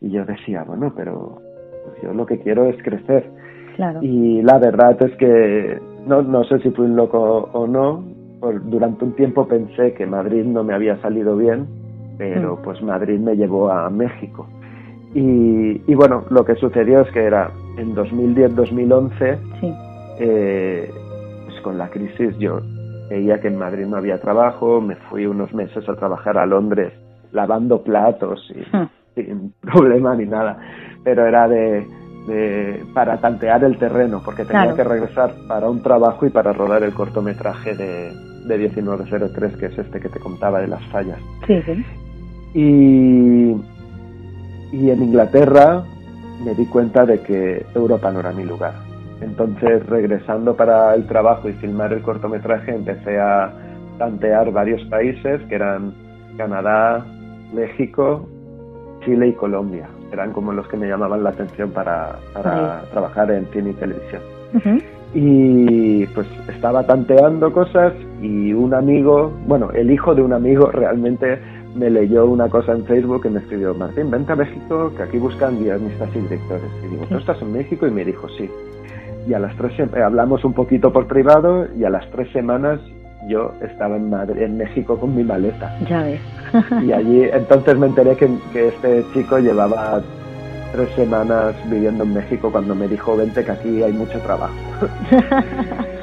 y 0.00 0.10
yo 0.10 0.24
decía 0.24 0.64
bueno 0.64 0.92
pero 0.96 1.40
pues 1.84 2.02
yo 2.02 2.12
lo 2.12 2.26
que 2.26 2.40
quiero 2.40 2.64
es 2.66 2.82
crecer 2.82 3.30
y 4.02 4.42
la 4.42 4.58
verdad 4.58 5.00
es 5.02 5.16
que 5.16 5.78
no, 6.06 6.22
no 6.22 6.42
sé 6.44 6.58
si 6.60 6.70
fui 6.70 6.86
un 6.86 6.96
loco 6.96 7.48
o 7.52 7.66
no. 7.66 8.04
Por, 8.40 8.68
durante 8.68 9.04
un 9.04 9.14
tiempo 9.14 9.46
pensé 9.46 9.94
que 9.94 10.06
Madrid 10.06 10.44
no 10.44 10.64
me 10.64 10.74
había 10.74 11.00
salido 11.00 11.36
bien, 11.36 11.66
pero 12.16 12.56
mm. 12.56 12.62
pues 12.62 12.82
Madrid 12.82 13.18
me 13.18 13.36
llevó 13.36 13.70
a 13.70 13.88
México. 13.90 14.46
Y, 15.14 15.80
y, 15.86 15.94
bueno, 15.94 16.24
lo 16.30 16.44
que 16.44 16.54
sucedió 16.56 17.00
es 17.00 17.10
que 17.12 17.24
era 17.24 17.50
en 17.78 17.94
2010-2011, 17.94 19.38
eh, 20.18 20.90
pues 21.46 21.60
con 21.62 21.78
la 21.78 21.88
crisis 21.88 22.36
yo 22.38 22.60
veía 23.08 23.40
que 23.40 23.48
en 23.48 23.58
Madrid 23.58 23.86
no 23.86 23.96
había 23.96 24.20
trabajo, 24.20 24.80
me 24.80 24.96
fui 24.96 25.26
unos 25.26 25.54
meses 25.54 25.88
a 25.88 25.94
trabajar 25.94 26.36
a 26.36 26.44
Londres 26.44 26.92
lavando 27.32 27.82
platos 27.82 28.52
y, 28.54 28.76
hmm. 28.76 28.88
sin 29.14 29.54
problema 29.60 30.14
ni 30.14 30.26
nada, 30.26 30.58
pero 31.04 31.26
era 31.26 31.48
de, 31.48 31.86
para 32.92 33.18
tantear 33.18 33.64
el 33.64 33.78
terreno, 33.78 34.20
porque 34.24 34.44
tenía 34.44 34.74
que 34.74 34.84
regresar 34.84 35.32
para 35.46 35.70
un 35.70 35.82
trabajo 35.82 36.26
y 36.26 36.30
para 36.30 36.52
rodar 36.52 36.82
el 36.82 36.92
cortometraje 36.92 37.74
de, 37.74 38.12
de 38.44 38.58
1903, 38.58 39.56
que 39.56 39.66
es 39.66 39.78
este 39.78 40.00
que 40.00 40.08
te 40.08 40.20
contaba 40.20 40.60
de 40.60 40.68
las 40.68 40.84
fallas. 40.88 41.18
Sí, 41.46 41.62
sí. 41.62 41.84
Y, 42.54 43.56
y 44.72 44.90
en 44.90 45.02
Inglaterra 45.02 45.84
me 46.44 46.54
di 46.54 46.66
cuenta 46.66 47.04
de 47.04 47.20
que 47.20 47.66
Europa 47.74 48.10
no 48.10 48.20
era 48.20 48.32
mi 48.32 48.44
lugar. 48.44 48.74
Entonces, 49.20 49.84
regresando 49.86 50.54
para 50.54 50.94
el 50.94 51.06
trabajo 51.06 51.48
y 51.48 51.52
filmar 51.54 51.92
el 51.92 52.02
cortometraje, 52.02 52.74
empecé 52.74 53.18
a 53.18 53.52
tantear 53.98 54.52
varios 54.52 54.82
países 54.84 55.42
que 55.48 55.56
eran 55.56 55.92
Canadá, 56.36 57.04
México, 57.52 58.28
Chile 59.04 59.28
y 59.28 59.32
Colombia. 59.32 59.88
Eran 60.12 60.32
como 60.32 60.52
los 60.52 60.66
que 60.68 60.76
me 60.76 60.88
llamaban 60.88 61.24
la 61.24 61.30
atención 61.30 61.70
para, 61.70 62.18
trabajar 62.92 63.30
en 63.32 63.46
cine 63.46 63.70
y 63.70 63.74
televisión. 63.74 64.22
Y 65.14 66.06
pues 66.08 66.26
estaba 66.48 66.86
tanteando 66.86 67.52
cosas 67.52 67.94
y 68.20 68.52
un 68.52 68.74
amigo, 68.74 69.32
bueno, 69.46 69.70
el 69.72 69.90
hijo 69.90 70.14
de 70.14 70.22
un 70.22 70.32
amigo 70.32 70.70
realmente 70.70 71.38
me 71.74 71.90
leyó 71.90 72.26
una 72.26 72.48
cosa 72.48 72.72
en 72.72 72.84
Facebook 72.84 73.22
y 73.26 73.30
me 73.30 73.40
escribió, 73.40 73.74
Martín, 73.74 74.10
vente 74.10 74.32
a 74.32 74.36
México, 74.36 74.92
que 74.96 75.02
aquí 75.02 75.18
buscan 75.18 75.58
guionistas 75.58 76.08
y 76.14 76.20
directores. 76.20 76.70
Y 76.84 76.88
digo, 76.88 77.06
¿tú 77.06 77.16
estás 77.16 77.40
en 77.42 77.52
México? 77.52 77.86
Y 77.86 77.90
me 77.90 78.04
dijo, 78.04 78.28
sí. 78.30 78.50
Y 79.26 79.34
a 79.34 79.38
las 79.38 79.56
tres, 79.56 79.72
hablamos 79.96 80.44
un 80.44 80.54
poquito 80.54 80.92
por 80.92 81.06
privado 81.06 81.66
y 81.76 81.84
a 81.84 81.90
las 81.90 82.08
tres 82.10 82.30
semanas 82.32 82.80
yo 83.28 83.52
estaba 83.60 83.96
en 83.96 84.08
Madrid, 84.08 84.42
en 84.42 84.56
México 84.56 84.98
con 84.98 85.14
mi 85.14 85.22
maleta. 85.22 85.76
Ya 85.88 86.02
ves. 86.02 86.20
y 86.82 86.92
allí 86.92 87.24
entonces 87.24 87.76
me 87.76 87.86
enteré 87.86 88.16
que, 88.16 88.30
que 88.52 88.68
este 88.68 89.04
chico 89.12 89.38
llevaba 89.38 90.00
tres 90.72 90.88
semanas 90.94 91.54
viviendo 91.70 92.04
en 92.04 92.14
México 92.14 92.50
cuando 92.50 92.74
me 92.74 92.88
dijo, 92.88 93.16
vente 93.16 93.44
que 93.44 93.50
aquí 93.50 93.82
hay 93.82 93.92
mucho 93.92 94.18
trabajo. 94.20 94.54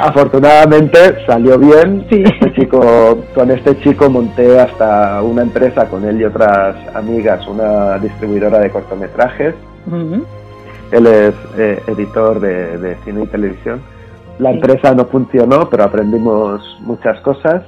Afortunadamente 0.00 1.24
salió 1.26 1.58
bien. 1.58 2.06
Este 2.08 2.52
chico, 2.52 3.18
con 3.34 3.50
este 3.50 3.76
chico 3.80 4.08
monté 4.08 4.60
hasta 4.60 5.20
una 5.22 5.42
empresa 5.42 5.88
con 5.88 6.04
él 6.04 6.20
y 6.20 6.24
otras 6.24 6.76
amigas, 6.94 7.46
una 7.48 7.98
distribuidora 7.98 8.60
de 8.60 8.70
cortometrajes. 8.70 9.54
Él 10.92 11.06
es 11.06 11.34
eh, 11.56 11.82
editor 11.88 12.38
de, 12.38 12.96
cine 13.04 13.24
y 13.24 13.26
televisión. 13.26 13.80
La 14.38 14.52
empresa 14.52 14.94
no 14.94 15.04
funcionó, 15.06 15.68
pero 15.68 15.82
aprendimos 15.82 16.60
muchas 16.82 17.20
cosas. 17.22 17.64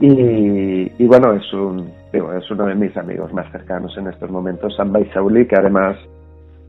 Y, 0.00 0.90
y 0.96 1.06
bueno, 1.06 1.34
es 1.34 1.52
un, 1.52 1.92
digo, 2.14 2.32
es 2.32 2.50
uno 2.50 2.64
de 2.64 2.76
mis 2.76 2.96
amigos 2.96 3.30
más 3.34 3.50
cercanos 3.52 3.94
en 3.98 4.06
estos 4.06 4.30
momentos, 4.30 4.74
Samba 4.74 5.00
Sauli, 5.12 5.46
que 5.46 5.56
además 5.56 5.96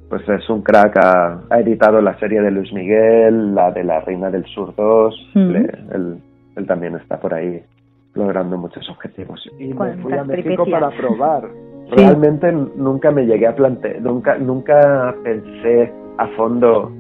pues 0.10 0.28
es 0.28 0.50
un 0.50 0.62
crack, 0.62 0.98
ha, 0.98 1.60
editado 1.60 2.02
la 2.02 2.18
serie 2.18 2.42
de 2.42 2.52
Luis 2.52 2.74
Miguel, 2.74 3.54
la 3.54 3.72
de 3.72 3.84
La 3.84 4.02
Reina 4.02 4.30
del 4.32 4.46
Sur 4.46 4.74
2, 4.76 5.32
él, 5.36 6.22
también 6.68 6.96
está 6.96 7.20
por 7.20 7.34
ahí 7.34 7.62
logrando 8.16 8.58
muchos 8.58 8.90
objetivos. 8.90 9.42
Y 9.60 9.74
me 9.74 9.94
fui 9.98 10.14
a 10.14 10.24
México 10.24 10.66
para 10.70 10.90
probar. 10.90 11.44
Realmente 11.92 12.52
nunca 12.52 13.12
me 13.12 13.26
llegué 13.26 13.48
a 13.48 13.56
plantear, 13.56 14.02
nunca, 14.02 14.38
nunca 14.38 15.16
pensé 15.24 15.92
a 16.18 16.28
fondo, 16.36 16.92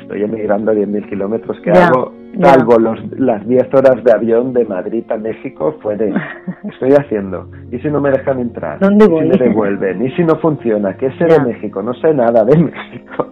estoy 0.00 0.22
emigrando 0.22 0.72
10.000 0.72 1.08
kilómetros, 1.08 1.56
¿qué 1.62 1.70
hago? 1.70 2.12
Salvo 2.40 2.78
los, 2.78 2.98
las 3.18 3.46
10 3.46 3.74
horas 3.74 4.02
de 4.04 4.12
avión 4.12 4.52
de 4.52 4.64
Madrid 4.64 5.04
a 5.10 5.16
México, 5.16 5.76
fue 5.80 5.96
de, 5.96 6.12
estoy 6.64 6.92
haciendo? 6.92 7.48
¿Y 7.70 7.78
si 7.78 7.88
no 7.88 8.00
me 8.00 8.10
dejan 8.10 8.40
entrar? 8.40 8.78
¿Dónde 8.80 9.06
voy? 9.06 9.28
¿Y 9.28 9.32
si 9.32 9.38
me 9.38 9.48
devuelven? 9.48 10.06
¿Y 10.06 10.10
si 10.12 10.24
no 10.24 10.36
funciona? 10.36 10.96
¿Qué 10.96 11.10
sé 11.12 11.24
de 11.24 11.40
México? 11.40 11.82
No 11.82 11.94
sé 11.94 12.12
nada 12.14 12.44
de 12.44 12.56
México. 12.62 13.26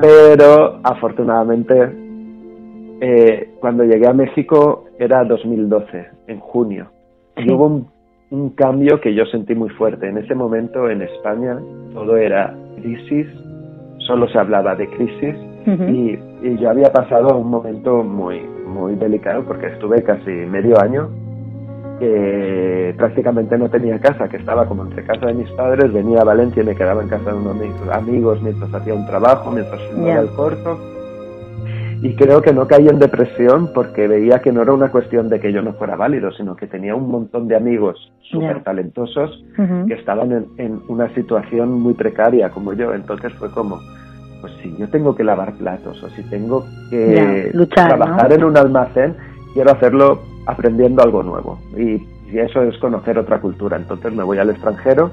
Pero 0.00 0.80
afortunadamente, 0.82 1.90
eh, 3.00 3.54
cuando 3.60 3.84
llegué 3.84 4.08
a 4.08 4.12
México 4.12 4.86
era 4.98 5.24
2012, 5.24 6.06
en 6.28 6.38
junio. 6.40 6.90
Y 7.36 7.52
hubo 7.52 7.66
un, 7.66 7.88
un 8.30 8.50
cambio 8.50 9.00
que 9.00 9.14
yo 9.14 9.24
sentí 9.26 9.54
muy 9.54 9.70
fuerte. 9.70 10.08
En 10.08 10.18
ese 10.18 10.34
momento 10.34 10.88
en 10.88 11.02
España 11.02 11.58
todo 11.92 12.16
era 12.16 12.54
crisis, 12.76 13.26
solo 13.98 14.28
se 14.28 14.38
hablaba 14.38 14.74
de 14.74 14.88
crisis 14.88 15.34
y, 15.66 16.18
yo 16.58 16.70
había 16.70 16.92
pasado 16.92 17.38
un 17.38 17.48
momento 17.48 18.02
muy, 18.02 18.40
muy 18.66 18.96
delicado 18.96 19.44
porque 19.44 19.66
estuve 19.68 20.02
casi 20.02 20.30
medio 20.30 20.80
año 20.80 21.08
que 21.98 22.94
prácticamente 22.96 23.56
no 23.56 23.68
tenía 23.68 23.98
casa, 23.98 24.28
que 24.28 24.36
estaba 24.36 24.66
como 24.66 24.84
entre 24.84 25.04
casa 25.04 25.26
de 25.26 25.34
mis 25.34 25.50
padres, 25.52 25.92
venía 25.92 26.20
a 26.20 26.24
Valencia 26.24 26.62
y 26.62 26.66
me 26.66 26.74
quedaba 26.74 27.02
en 27.02 27.08
casa 27.08 27.30
de 27.30 27.36
unos 27.36 27.56
amigos 27.92 28.42
mientras 28.42 28.72
hacía 28.74 28.94
un 28.94 29.06
trabajo, 29.06 29.50
mientras 29.50 29.80
filmaba 29.82 30.20
el 30.20 30.28
corto. 30.30 30.78
Y 32.02 32.14
creo 32.16 32.42
que 32.42 32.52
no 32.52 32.66
caí 32.66 32.86
en 32.88 32.98
depresión 32.98 33.70
porque 33.72 34.06
veía 34.06 34.40
que 34.40 34.52
no 34.52 34.60
era 34.60 34.74
una 34.74 34.90
cuestión 34.90 35.30
de 35.30 35.40
que 35.40 35.52
yo 35.52 35.62
no 35.62 35.72
fuera 35.72 35.96
válido, 35.96 36.32
sino 36.32 36.54
que 36.54 36.66
tenía 36.66 36.94
un 36.94 37.08
montón 37.08 37.48
de 37.48 37.56
amigos 37.56 38.12
súper 38.30 38.62
talentosos 38.62 39.42
que 39.88 39.94
estaban 39.94 40.32
en, 40.32 40.46
en, 40.58 40.80
una 40.88 41.08
situación 41.14 41.80
muy 41.80 41.94
precaria 41.94 42.50
como 42.50 42.74
yo. 42.74 42.92
Entonces 42.92 43.32
fue 43.34 43.50
como, 43.50 43.80
pues 44.44 44.56
si 44.62 44.76
yo 44.76 44.86
tengo 44.90 45.16
que 45.16 45.24
lavar 45.24 45.54
platos 45.54 46.02
o 46.02 46.10
si 46.10 46.22
tengo 46.24 46.66
que 46.90 47.50
trabajar 47.74 48.30
en 48.30 48.44
un 48.44 48.54
almacén, 48.58 49.16
quiero 49.54 49.70
hacerlo 49.70 50.20
aprendiendo 50.44 51.02
algo 51.02 51.22
nuevo. 51.22 51.58
Y, 51.78 52.06
eso 52.30 52.62
es 52.62 52.76
conocer 52.78 53.16
otra 53.16 53.40
cultura. 53.40 53.78
Entonces 53.78 54.12
me 54.12 54.22
voy 54.22 54.36
al 54.38 54.50
extranjero 54.50 55.12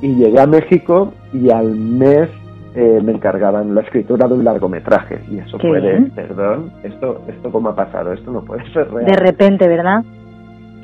y 0.00 0.14
llegué 0.14 0.40
a 0.40 0.46
México 0.46 1.12
y 1.34 1.50
al 1.50 1.74
mes 1.74 2.30
eh, 2.74 3.00
me 3.04 3.12
encargaban 3.12 3.74
la 3.74 3.82
escritura 3.82 4.26
de 4.26 4.34
un 4.34 4.44
largometraje. 4.44 5.20
Y 5.30 5.38
eso 5.38 5.58
fue 5.58 5.80
de, 5.82 6.00
perdón, 6.14 6.72
esto, 6.82 7.20
esto 7.28 7.50
cómo 7.50 7.70
ha 7.70 7.74
pasado, 7.74 8.14
esto 8.14 8.30
no 8.30 8.42
puede 8.42 8.64
ser 8.72 8.90
real. 8.90 9.04
De 9.04 9.16
repente, 9.16 9.68
¿verdad? 9.68 10.02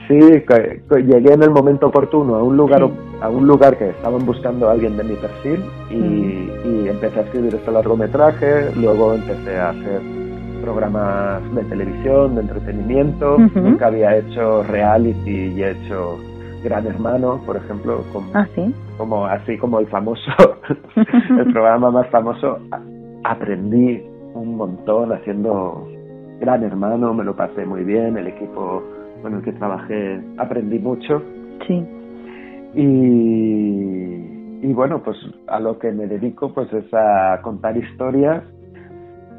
Sí, 0.09 0.19
llegué 0.19 1.35
en 1.35 1.43
el 1.43 1.51
momento 1.51 1.89
oportuno 1.89 2.37
a 2.37 2.43
un 2.43 2.57
lugar 2.57 2.83
a 3.21 3.29
un 3.29 3.47
lugar 3.47 3.77
que 3.77 3.91
estaban 3.91 4.25
buscando 4.25 4.69
a 4.69 4.73
alguien 4.73 4.97
de 4.97 5.05
mi 5.05 5.15
perfil 5.17 5.63
y, 5.91 6.89
empecé 6.89 7.21
a 7.21 7.23
escribir 7.23 7.55
este 7.55 7.71
largometraje, 7.71 8.71
luego 8.75 9.13
empecé 9.13 9.59
a 9.59 9.71
hacer 9.71 10.01
programas 10.63 11.43
de 11.55 11.63
televisión, 11.65 12.35
de 12.35 12.41
entretenimiento, 12.41 13.37
nunca 13.39 13.89
había 13.89 14.17
hecho 14.17 14.63
reality 14.65 15.53
y 15.55 15.63
he 15.63 15.73
hecho 15.73 16.19
Gran 16.65 16.87
Hermano, 16.87 17.41
por 17.45 17.57
ejemplo, 17.57 18.03
como, 18.13 18.31
¿Ah, 18.35 18.47
como 18.97 19.27
así 19.27 19.59
como 19.59 19.81
el 19.81 19.87
famoso, 19.89 20.33
el 20.97 21.53
programa 21.53 21.91
más 21.91 22.09
famoso, 22.09 22.59
aprendí 23.25 24.03
un 24.35 24.57
montón 24.57 25.13
haciendo 25.13 25.87
Gran 26.41 26.65
Hermano, 26.65 27.13
me 27.13 27.25
lo 27.25 27.37
pasé 27.37 27.67
muy 27.67 27.85
bien, 27.85 28.17
el 28.17 28.29
equipo 28.29 28.83
con 29.23 29.35
el 29.35 29.43
que 29.43 29.53
trabajé 29.53 30.21
aprendí 30.37 30.79
mucho. 30.79 31.23
Sí. 31.67 31.85
Y, 32.75 34.67
y 34.67 34.73
bueno, 34.73 35.03
pues 35.03 35.17
a 35.47 35.61
lo 35.61 35.79
que 35.79 35.93
me 35.93 36.07
dedico 36.07 36.53
pues 36.53 36.73
es 36.73 36.93
a 36.93 37.41
contar 37.43 37.77
historias 37.77 38.43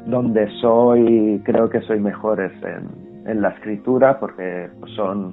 donde 0.06 0.48
soy, 0.60 1.40
creo 1.44 1.68
que 1.68 1.80
soy 1.82 2.00
mejor 2.00 2.40
en, 2.40 3.28
en 3.28 3.42
la 3.42 3.50
escritura 3.50 4.18
porque 4.18 4.68
son 4.96 5.32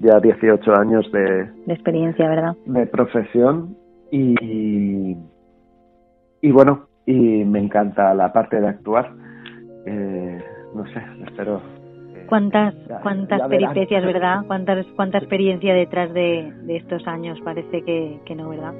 ya 0.00 0.20
18 0.20 0.74
años 0.74 1.10
de, 1.12 1.44
de 1.66 1.72
experiencia, 1.72 2.28
¿verdad? 2.28 2.56
De 2.66 2.86
profesión 2.86 3.76
y, 4.10 5.16
y 6.40 6.52
bueno, 6.52 6.86
y 7.06 7.44
me 7.44 7.58
encanta 7.58 8.14
la 8.14 8.32
parte 8.32 8.60
de 8.60 8.68
actuar. 8.68 9.12
Eh, 9.86 10.42
no 10.74 10.84
sé, 10.86 11.00
espero 11.26 11.60
cuántas 12.28 12.74
cuántas 13.02 13.48
peripecias, 13.48 14.04
¿verdad? 14.12 14.44
Cuántas 14.46 14.86
cuánta 14.96 15.18
experiencia 15.18 15.74
detrás 15.74 16.12
de, 16.12 16.52
estos 16.68 17.06
años, 17.06 17.40
parece 17.44 17.82
que, 17.82 18.20
que 18.24 18.34
no, 18.34 18.50
¿verdad? 18.50 18.74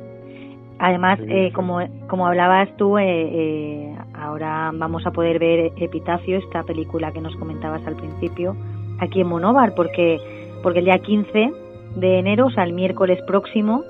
Además, 0.79 1.19
eh, 1.27 1.51
como, 1.53 1.81
como 2.07 2.27
hablabas 2.27 2.69
tú, 2.77 2.99
eh, 2.99 3.05
eh, 3.05 3.97
ahora 4.15 4.71
vamos 4.73 5.05
a 5.07 5.11
poder 5.11 5.41
ver 5.41 5.73
Epitafio, 5.77 6.39
esta 6.39 6.63
película 6.63 7.11
que 7.11 7.21
nos 7.21 7.35
comentabas 7.37 7.85
al 7.85 7.97
principio, 7.97 8.57
aquí 9.01 9.21
en 9.21 9.27
Monóvar, 9.27 9.75
porque, 9.75 10.19
porque 10.63 10.79
el 10.79 10.85
día 10.85 11.01
15 11.01 11.53
de 11.97 12.19
enero, 12.19 12.47
o 12.47 12.51
sea, 12.51 12.63
el 12.63 12.75
miércoles 12.75 13.21
próximo, 13.27 13.83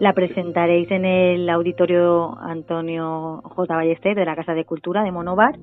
la 0.00 0.14
presentaréis 0.14 0.90
en 0.90 1.04
el 1.04 1.50
auditorio 1.50 2.38
Antonio 2.40 3.42
J. 3.44 3.74
Ballester 3.74 4.14
de 4.14 4.24
la 4.24 4.34
Casa 4.34 4.54
de 4.54 4.64
Cultura 4.64 5.02
de 5.02 5.12
Monóvar 5.12 5.56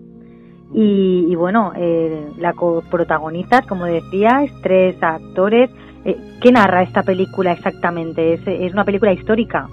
y, 0.73 1.33
bueno, 1.35 1.71
eh, 1.75 2.27
la 2.37 2.53
coprotagonista, 2.53 3.61
como 3.63 3.85
decías, 3.85 4.51
tres 4.61 5.01
actores. 5.01 5.69
Eh, 6.05 6.17
¿Qué 6.41 6.51
narra 6.51 6.83
esta 6.83 7.03
película 7.03 7.53
exactamente? 7.53 8.33
¿Es, 8.33 8.41
¿Es 8.45 8.73
una 8.73 8.83
película 8.83 9.13
histórica? 9.13 9.67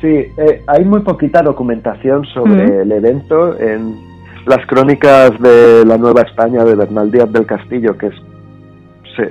Sí, 0.00 0.08
eh, 0.08 0.62
hay 0.66 0.84
muy 0.84 1.00
poquita 1.00 1.42
documentación 1.42 2.24
sobre 2.26 2.82
el 2.82 2.90
evento 2.90 3.58
en 3.58 3.94
las 4.46 4.66
crónicas 4.66 5.30
de 5.40 5.84
la 5.86 5.96
Nueva 5.96 6.22
España 6.22 6.64
de 6.64 6.74
Bernal 6.74 7.10
Díaz 7.10 7.32
del 7.32 7.46
Castillo, 7.46 7.96
que 7.96 8.08
es, 8.08 8.14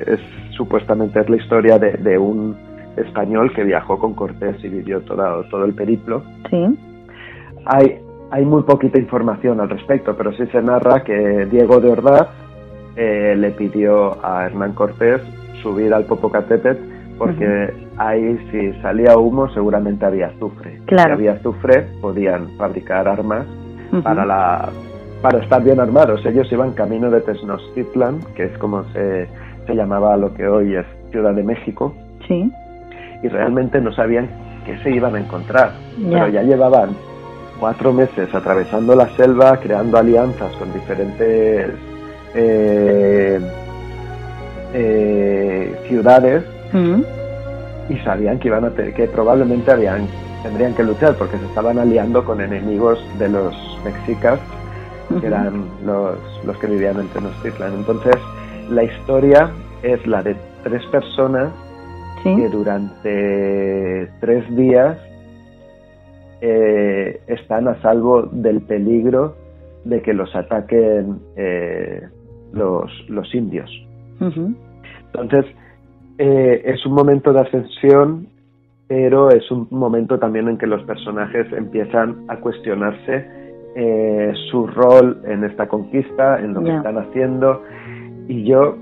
es 0.07 0.19
supuestamente 0.55 1.19
es 1.19 1.29
la 1.29 1.35
historia 1.35 1.77
de, 1.77 2.17
un 2.17 2.55
español 2.95 3.51
que 3.53 3.63
viajó 3.63 3.99
con 3.99 4.13
Cortés 4.13 4.63
y 4.63 4.69
vivió 4.69 5.01
todo, 5.01 5.43
todo 5.49 5.65
el 5.65 5.73
periplo. 5.73 6.23
Sí. 6.49 6.77
Hay, 7.65 7.99
hay 8.31 8.45
muy 8.45 8.63
poquita 8.63 8.97
información 8.97 9.59
al 9.59 9.69
respecto, 9.69 10.15
pero 10.15 10.31
sí 10.33 10.45
se 10.47 10.61
narra 10.61 11.03
que 11.03 11.47
Diego 11.51 11.81
de 11.81 11.91
Ordaz 11.91 12.29
eh, 12.95 13.35
le 13.37 13.51
pidió 13.51 14.25
a 14.25 14.45
Hernán 14.45 14.73
Cortés 14.73 15.21
subir 15.61 15.93
al 15.93 16.05
Popocatépetl 16.05 16.91
porque 17.17 17.71
ahí 17.97 18.37
si 18.49 18.73
salía 18.81 19.17
humo 19.17 19.47
seguramente 19.49 20.05
había 20.05 20.27
azufre. 20.27 20.79
Claro. 20.85 21.09
Si 21.09 21.11
había 21.11 21.33
azufre 21.33 21.87
podían 22.01 22.47
fabricar 22.57 23.07
armas 23.07 23.45
para 24.03 24.25
la 24.25 24.69
para 25.21 25.37
estar 25.39 25.61
bien 25.63 25.79
armados. 25.79 26.25
Ellos 26.25 26.51
iban 26.51 26.71
camino 26.71 27.11
de 27.11 27.21
Tenochtitlan, 27.21 28.21
que 28.35 28.45
es 28.45 28.57
como 28.57 28.85
se, 28.85 29.27
se 29.67 29.75
llamaba 29.75 30.17
lo 30.17 30.33
que 30.33 30.47
hoy 30.47 30.75
es 30.75 30.85
Ciudad 31.11 31.35
de 31.35 31.43
México. 31.43 31.93
Sí. 32.27 32.51
Y 33.21 33.27
realmente 33.27 33.79
no 33.81 33.91
sabían 33.91 34.27
qué 34.65 34.79
se 34.79 34.89
iban 34.89 35.15
a 35.15 35.19
encontrar. 35.19 35.73
Pero 36.09 36.27
ya 36.29 36.41
llevaban 36.41 36.95
cuatro 37.61 37.93
meses 37.93 38.33
atravesando 38.33 38.95
la 38.95 39.07
selva, 39.15 39.57
creando 39.57 39.99
alianzas 39.99 40.51
con 40.55 40.73
diferentes 40.73 41.69
eh, 42.33 43.39
eh, 44.73 45.79
ciudades 45.87 46.43
mm. 46.73 47.01
y 47.89 47.97
sabían 47.99 48.39
que 48.39 48.47
iban 48.47 48.65
a 48.65 48.71
que 48.71 49.07
probablemente 49.07 49.71
habían 49.71 50.07
tendrían 50.41 50.73
que 50.73 50.81
luchar 50.83 51.15
porque 51.17 51.37
se 51.37 51.45
estaban 51.45 51.77
aliando 51.77 52.25
con 52.25 52.41
enemigos 52.41 52.99
de 53.19 53.29
los 53.29 53.55
mexicas 53.85 54.39
que 55.19 55.27
eran 55.27 55.65
los, 55.85 56.17
los 56.45 56.57
que 56.57 56.67
vivían 56.67 56.97
en 56.97 57.07
Tenochtitlan. 57.09 57.73
Entonces, 57.73 58.15
la 58.69 58.83
historia 58.83 59.51
es 59.83 60.07
la 60.07 60.23
de 60.23 60.35
tres 60.63 60.83
personas 60.85 61.51
que 62.23 62.47
durante 62.49 64.09
tres 64.21 64.55
días 64.55 64.97
eh, 66.41 67.21
están 67.27 67.67
a 67.67 67.79
salvo 67.81 68.23
del 68.23 68.61
peligro 68.61 69.35
de 69.85 70.01
que 70.01 70.11
los 70.11 70.35
ataquen 70.35 71.19
eh, 71.35 72.01
los, 72.51 72.91
los 73.09 73.33
indios. 73.35 73.69
Entonces, 74.19 75.45
eh, 76.17 76.61
es 76.65 76.83
un 76.85 76.93
momento 76.93 77.31
de 77.31 77.41
ascensión, 77.41 78.27
pero 78.87 79.29
es 79.29 79.49
un 79.51 79.67
momento 79.69 80.17
también 80.17 80.47
en 80.47 80.57
que 80.57 80.65
los 80.65 80.83
personajes 80.83 81.45
empiezan 81.53 82.25
a 82.27 82.37
cuestionarse 82.37 83.39
su 84.49 84.67
rol 84.67 85.21
en 85.25 85.45
esta 85.45 85.67
conquista, 85.67 86.39
en 86.41 86.53
lo 86.53 86.61
que 86.61 86.75
están 86.75 86.97
haciendo. 86.97 87.63
Y 88.27 88.43
yo, 88.43 88.75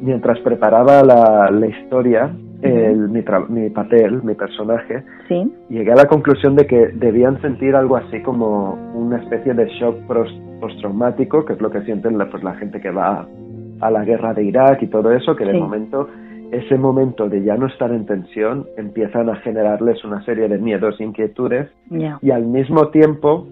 mientras 0.00 0.38
preparaba 0.40 1.02
la, 1.02 1.50
la 1.50 1.66
historia, 1.66 2.34
el, 2.62 3.08
mi, 3.08 3.22
mi, 3.48 3.70
papel, 3.70 4.22
mi 4.22 4.34
personaje, 4.34 5.02
¿Sí? 5.28 5.52
llegué 5.68 5.92
a 5.92 5.96
la 5.96 6.06
conclusión 6.06 6.56
de 6.56 6.66
que 6.66 6.88
debían 6.94 7.40
sentir 7.40 7.74
algo 7.74 7.96
así 7.96 8.20
como 8.22 8.74
una 8.94 9.18
especie 9.18 9.54
de 9.54 9.66
shock 9.78 9.96
postraumático, 10.60 11.44
que 11.44 11.54
es 11.54 11.60
lo 11.60 11.70
que 11.70 11.82
sienten 11.82 12.18
la, 12.18 12.28
pues, 12.28 12.42
la 12.42 12.54
gente 12.54 12.80
que 12.80 12.90
va 12.90 13.26
a 13.80 13.90
la 13.90 14.04
guerra 14.04 14.34
de 14.34 14.44
Irak 14.44 14.82
y 14.82 14.88
todo 14.88 15.10
eso, 15.12 15.34
que 15.34 15.44
de 15.44 15.54
momento, 15.54 16.08
ese 16.52 16.76
momento 16.76 17.28
de 17.28 17.42
ya 17.42 17.56
no 17.56 17.66
estar 17.66 17.90
en 17.92 18.04
tensión, 18.04 18.66
empiezan 18.76 19.30
a 19.30 19.36
generarles 19.36 20.04
una 20.04 20.22
serie 20.24 20.48
de 20.48 20.58
miedos 20.58 21.00
e 21.00 21.04
inquietudes 21.04 21.70
y 22.20 22.30
al 22.30 22.44
mismo 22.44 22.88
tiempo, 22.88 23.46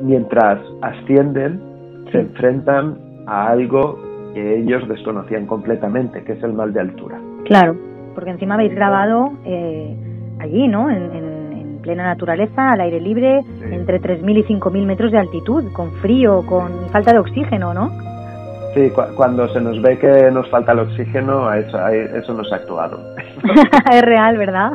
mientras 0.00 0.60
ascienden, 0.82 1.60
se 2.12 2.20
enfrentan 2.20 2.98
a 3.26 3.48
algo 3.48 3.98
que 4.34 4.58
ellos 4.58 4.86
desconocían 4.88 5.46
completamente, 5.46 6.22
que 6.22 6.32
es 6.32 6.42
el 6.42 6.52
mal 6.52 6.72
de 6.72 6.80
altura. 6.80 7.18
Claro, 7.44 7.76
porque 8.14 8.30
encima 8.30 8.54
habéis 8.54 8.74
grabado 8.74 9.32
eh, 9.44 9.96
allí, 10.40 10.68
¿no? 10.68 10.90
En, 10.90 11.34
plena 11.82 12.04
naturaleza, 12.04 12.72
al 12.72 12.80
aire 12.80 12.98
libre, 12.98 13.40
entre 13.70 14.00
3.000 14.00 14.38
y 14.38 14.44
5.000 14.54 14.86
metros 14.86 15.12
de 15.12 15.18
altitud, 15.18 15.70
con 15.74 15.92
frío, 15.96 16.42
con 16.46 16.88
falta 16.90 17.12
de 17.12 17.18
oxígeno, 17.18 17.74
¿no? 17.74 17.90
Sí, 18.72 18.90
cuando 19.14 19.46
se 19.48 19.60
nos 19.60 19.82
ve 19.82 19.98
que 19.98 20.30
nos 20.30 20.48
falta 20.48 20.72
el 20.72 20.78
oxígeno, 20.78 21.52
eso, 21.52 21.86
eso 21.86 22.32
nos 22.32 22.50
ha 22.54 22.56
actuado. 22.56 22.98
es 23.92 24.00
real, 24.00 24.38
¿verdad? 24.38 24.72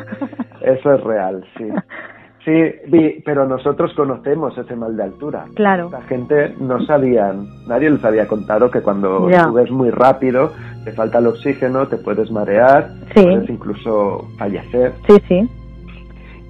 eso 0.61 0.93
es 0.93 1.03
real, 1.03 1.43
sí. 1.57 1.67
Sí, 2.45 3.21
pero 3.25 3.45
nosotros 3.47 3.93
conocemos 3.95 4.57
ese 4.57 4.75
mal 4.75 4.95
de 4.95 5.03
altura. 5.03 5.45
Claro. 5.55 5.89
La 5.91 6.01
gente 6.03 6.55
no 6.59 6.83
sabía, 6.85 7.33
nadie 7.67 7.89
les 7.89 8.03
había 8.03 8.27
contado 8.27 8.71
que 8.71 8.81
cuando 8.81 9.29
subes 9.29 9.69
muy 9.71 9.89
rápido, 9.89 10.51
te 10.85 10.91
falta 10.93 11.19
el 11.19 11.27
oxígeno, 11.27 11.87
te 11.87 11.97
puedes 11.97 12.31
marear, 12.31 12.89
puedes 13.13 13.49
incluso 13.49 14.25
fallecer. 14.37 14.93
Sí, 15.07 15.17
sí. 15.27 15.49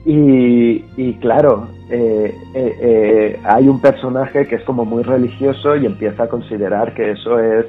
Y, 0.06 0.86
y 0.96 1.14
claro, 1.16 1.68
eh, 1.90 2.36
eh, 2.54 2.76
eh, 2.82 3.40
hay 3.44 3.68
un 3.68 3.82
personaje 3.82 4.48
que 4.48 4.56
es 4.56 4.64
como 4.64 4.86
muy 4.86 5.02
religioso 5.02 5.76
y 5.76 5.88
empieza 5.88 6.24
a 6.24 6.28
considerar 6.28 6.94
que 6.94 7.12
eso 7.12 7.40
es 7.40 7.66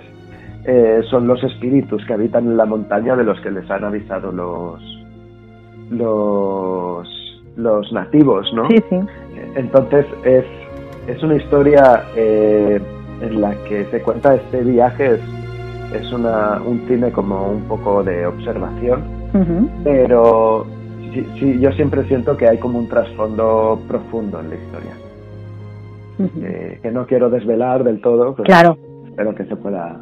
son 1.10 1.26
los 1.26 1.42
espíritus 1.42 2.04
que 2.06 2.12
habitan 2.12 2.44
en 2.44 2.56
la 2.56 2.64
montaña 2.64 3.16
de 3.16 3.24
los 3.24 3.40
que 3.40 3.50
les 3.50 3.68
han 3.70 3.82
avisado 3.82 4.30
los 4.30 4.80
los 5.90 7.08
los 7.56 7.92
nativos, 7.92 8.50
¿no? 8.54 8.68
Sí, 8.68 8.82
sí. 8.88 8.98
Entonces 9.54 10.06
es, 10.24 10.44
es 11.06 11.22
una 11.22 11.36
historia 11.36 12.04
eh, 12.16 12.80
en 13.20 13.40
la 13.40 13.54
que 13.68 13.84
se 13.86 14.00
cuenta 14.00 14.34
este 14.34 14.62
viaje, 14.62 15.14
es, 15.14 15.20
es 16.00 16.12
una, 16.12 16.60
un 16.64 16.86
cine 16.86 17.10
como 17.10 17.50
un 17.50 17.62
poco 17.62 18.02
de 18.02 18.26
observación, 18.26 19.02
pero 19.84 20.66
sí, 21.12 21.58
yo 21.60 21.72
siempre 21.72 22.04
siento 22.04 22.36
que 22.36 22.48
hay 22.48 22.58
como 22.58 22.78
un 22.78 22.88
trasfondo 22.88 23.80
profundo 23.88 24.40
en 24.40 24.50
la 24.50 24.54
historia. 24.56 24.92
Eh, 26.42 26.78
que 26.82 26.90
no 26.90 27.06
quiero 27.06 27.30
desvelar 27.30 27.82
del 27.82 28.02
todo, 28.02 28.34
pero 28.34 28.44
claro. 28.44 28.76
espero 29.06 29.34
que 29.34 29.46
se 29.46 29.56
pueda 29.56 29.98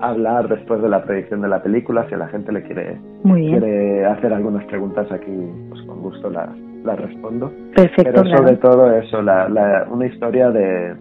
hablar 0.00 0.48
después 0.48 0.82
de 0.82 0.88
la 0.88 1.04
predicción 1.04 1.42
de 1.42 1.48
la 1.48 1.62
película. 1.62 2.08
Si 2.08 2.14
a 2.14 2.18
la 2.18 2.26
gente 2.26 2.50
le 2.50 2.62
quiere, 2.64 2.98
quiere 3.22 4.04
hacer 4.04 4.32
algunas 4.32 4.64
preguntas 4.64 5.10
aquí, 5.12 5.30
pues 5.68 5.80
con 5.82 6.00
gusto 6.02 6.28
las, 6.28 6.50
la 6.84 6.96
respondo. 6.96 7.52
Perfecto. 7.74 8.22
Pero 8.22 8.36
sobre 8.36 8.56
todo 8.56 8.92
eso, 8.92 9.22
la, 9.22 9.86
una 9.90 10.06
historia 10.06 10.50
de 10.50 10.94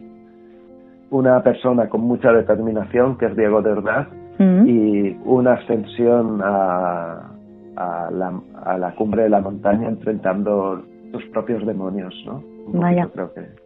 una 1.11 1.41
persona 1.41 1.89
con 1.89 2.01
mucha 2.01 2.31
determinación, 2.31 3.17
que 3.17 3.27
es 3.27 3.35
Diego 3.35 3.61
de 3.61 3.71
Ordaz, 3.71 4.07
mm. 4.37 4.67
y 4.67 5.17
una 5.25 5.53
ascensión 5.53 6.41
a, 6.43 7.31
a, 7.75 8.09
la, 8.11 8.39
a 8.63 8.77
la 8.77 8.91
cumbre 8.95 9.23
de 9.23 9.29
la 9.29 9.41
montaña 9.41 9.87
enfrentando 9.87 10.83
sus 11.11 11.25
propios 11.27 11.65
demonios, 11.65 12.13
¿no? 12.25 12.43
Vaya. 12.71 13.09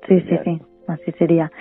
sí, 0.08 0.22
sí, 0.22 0.38
sí, 0.46 0.62
así 0.88 1.12
sería. 1.20 1.52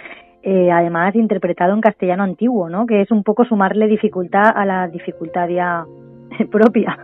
Eh, 0.45 0.71
además, 0.73 1.15
interpretado 1.15 1.73
en 1.75 1.81
castellano 1.81 2.25
antiguo, 2.25 2.69
¿no? 2.69 2.87
Que 2.87 3.01
es 3.01 3.11
un 3.11 3.23
poco 3.23 3.45
sumarle 3.45 3.87
dificultad 3.87 4.53
a 4.55 4.65
la 4.65 4.89
dificultad 4.89 5.49
ya 5.49 5.85
propia. 6.51 6.99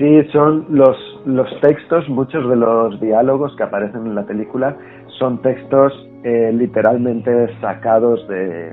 Sí, 0.00 0.24
son 0.32 0.64
los, 0.70 0.96
los 1.26 1.46
textos, 1.60 2.08
muchos 2.08 2.48
de 2.48 2.56
los 2.56 2.98
diálogos 3.02 3.54
que 3.54 3.64
aparecen 3.64 4.06
en 4.06 4.14
la 4.14 4.24
película 4.24 4.74
son 5.18 5.42
textos 5.42 5.92
eh, 6.24 6.50
literalmente 6.54 7.54
sacados 7.60 8.26
de, 8.26 8.72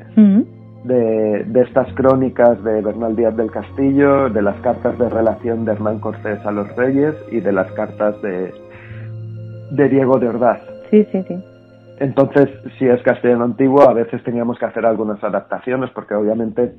de, 0.85 1.61
estas 1.61 1.93
crónicas 1.95 2.63
de 2.63 2.81
Bernal 2.81 3.17
Díaz 3.17 3.35
del 3.35 3.51
Castillo, 3.51 4.29
de 4.29 4.41
las 4.41 4.55
cartas 4.61 4.97
de 4.97 5.09
relación 5.09 5.65
de 5.65 5.73
Hernán 5.73 5.99
Cortés 5.99 6.39
a 6.45 6.51
los 6.51 6.73
reyes 6.77 7.13
y 7.29 7.41
de 7.41 7.51
las 7.51 7.69
cartas 7.73 8.21
de, 8.21 8.53
de 9.71 9.89
Diego 9.89 10.19
de 10.19 10.29
Ordaz. 10.29 10.61
Sí, 10.89 11.05
sí, 11.11 11.25
sí. 11.27 11.35
Entonces, 11.99 12.47
si 12.79 12.87
es 12.87 13.01
castellano 13.01 13.43
antiguo, 13.43 13.81
a 13.81 13.93
veces 13.93 14.23
teníamos 14.23 14.57
que 14.59 14.65
hacer 14.65 14.85
algunas 14.85 15.21
adaptaciones 15.21 15.89
porque 15.89 16.13
obviamente 16.13 16.73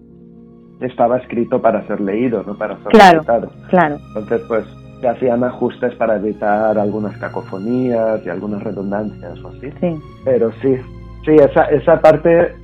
estaba 0.80 1.18
escrito 1.18 1.60
para 1.60 1.86
ser 1.86 2.00
leído, 2.00 2.42
no 2.46 2.56
para 2.56 2.76
ser 2.78 2.88
claro, 2.88 3.50
Claro. 3.68 3.98
Entonces, 4.08 4.42
pues 4.48 4.64
se 5.00 5.08
hacían 5.08 5.44
ajustes 5.44 5.94
para 5.94 6.16
evitar 6.16 6.78
algunas 6.78 7.16
cacofonías 7.18 8.24
y 8.24 8.28
algunas 8.28 8.62
redundancias 8.62 9.38
o 9.42 9.48
así. 9.48 9.70
Sí. 9.80 10.00
Pero 10.24 10.50
sí, 10.60 10.76
sí, 11.24 11.32
esa, 11.32 11.64
esa 11.66 12.00
parte, 12.00 12.54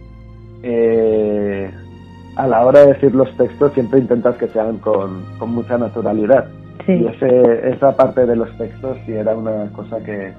eh, 0.62 1.70
a 2.36 2.46
la 2.46 2.64
hora 2.64 2.80
de 2.80 2.94
decir 2.94 3.14
los 3.14 3.34
textos, 3.36 3.72
siempre 3.74 4.00
intentas 4.00 4.36
que 4.36 4.48
sean 4.48 4.78
con, 4.78 5.24
con 5.38 5.50
mucha 5.50 5.78
naturalidad. 5.78 6.46
Sí. 6.86 6.92
Y 6.92 7.06
ese, 7.06 7.70
esa 7.70 7.96
parte 7.96 8.26
de 8.26 8.36
los 8.36 8.50
textos 8.58 8.98
sí 9.06 9.12
era 9.12 9.34
una 9.36 9.70
cosa 9.72 9.98
que, 10.04 10.32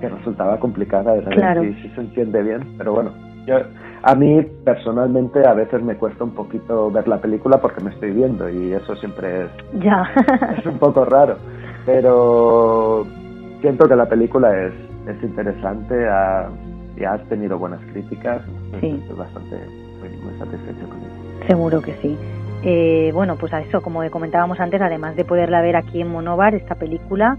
que 0.00 0.08
resultaba 0.08 0.58
complicada 0.58 1.14
de 1.14 1.22
saber 1.22 1.38
claro. 1.38 1.62
si 1.62 1.88
se 1.88 2.00
entiende 2.00 2.42
bien. 2.42 2.60
Pero 2.76 2.92
bueno, 2.92 3.12
yo 3.46 3.56
a 4.02 4.14
mí 4.14 4.42
personalmente 4.64 5.46
a 5.46 5.54
veces 5.54 5.82
me 5.82 5.96
cuesta 5.96 6.24
un 6.24 6.30
poquito 6.34 6.90
ver 6.90 7.08
la 7.08 7.18
película 7.18 7.60
porque 7.60 7.82
me 7.82 7.90
estoy 7.90 8.12
viendo 8.12 8.48
y 8.48 8.72
eso 8.72 8.94
siempre 8.96 9.44
es, 9.44 9.50
ya. 9.74 10.02
es 10.58 10.66
un 10.66 10.78
poco 10.78 11.04
raro. 11.04 11.36
Pero 11.84 13.06
siento 13.60 13.88
que 13.88 13.96
la 13.96 14.06
película 14.06 14.56
es, 14.56 14.74
es 15.06 15.22
interesante 15.22 15.94
y 16.96 17.04
ha 17.04 17.18
tenido 17.28 17.58
buenas 17.58 17.80
críticas. 17.92 18.42
Sí. 18.80 19.00
Estoy 19.02 19.16
bastante 19.16 19.56
muy, 20.00 20.38
satisfecho 20.38 20.88
con 20.88 20.98
eso. 20.98 21.46
Seguro 21.46 21.80
que 21.80 21.94
sí. 22.02 22.16
Eh, 22.62 23.10
bueno, 23.14 23.36
pues 23.36 23.52
a 23.52 23.60
eso, 23.60 23.80
como 23.80 24.08
comentábamos 24.10 24.58
antes, 24.60 24.80
además 24.80 25.16
de 25.16 25.24
poderla 25.24 25.62
ver 25.62 25.76
aquí 25.76 26.00
en 26.00 26.08
Monobar, 26.08 26.54
esta 26.54 26.74
película, 26.74 27.36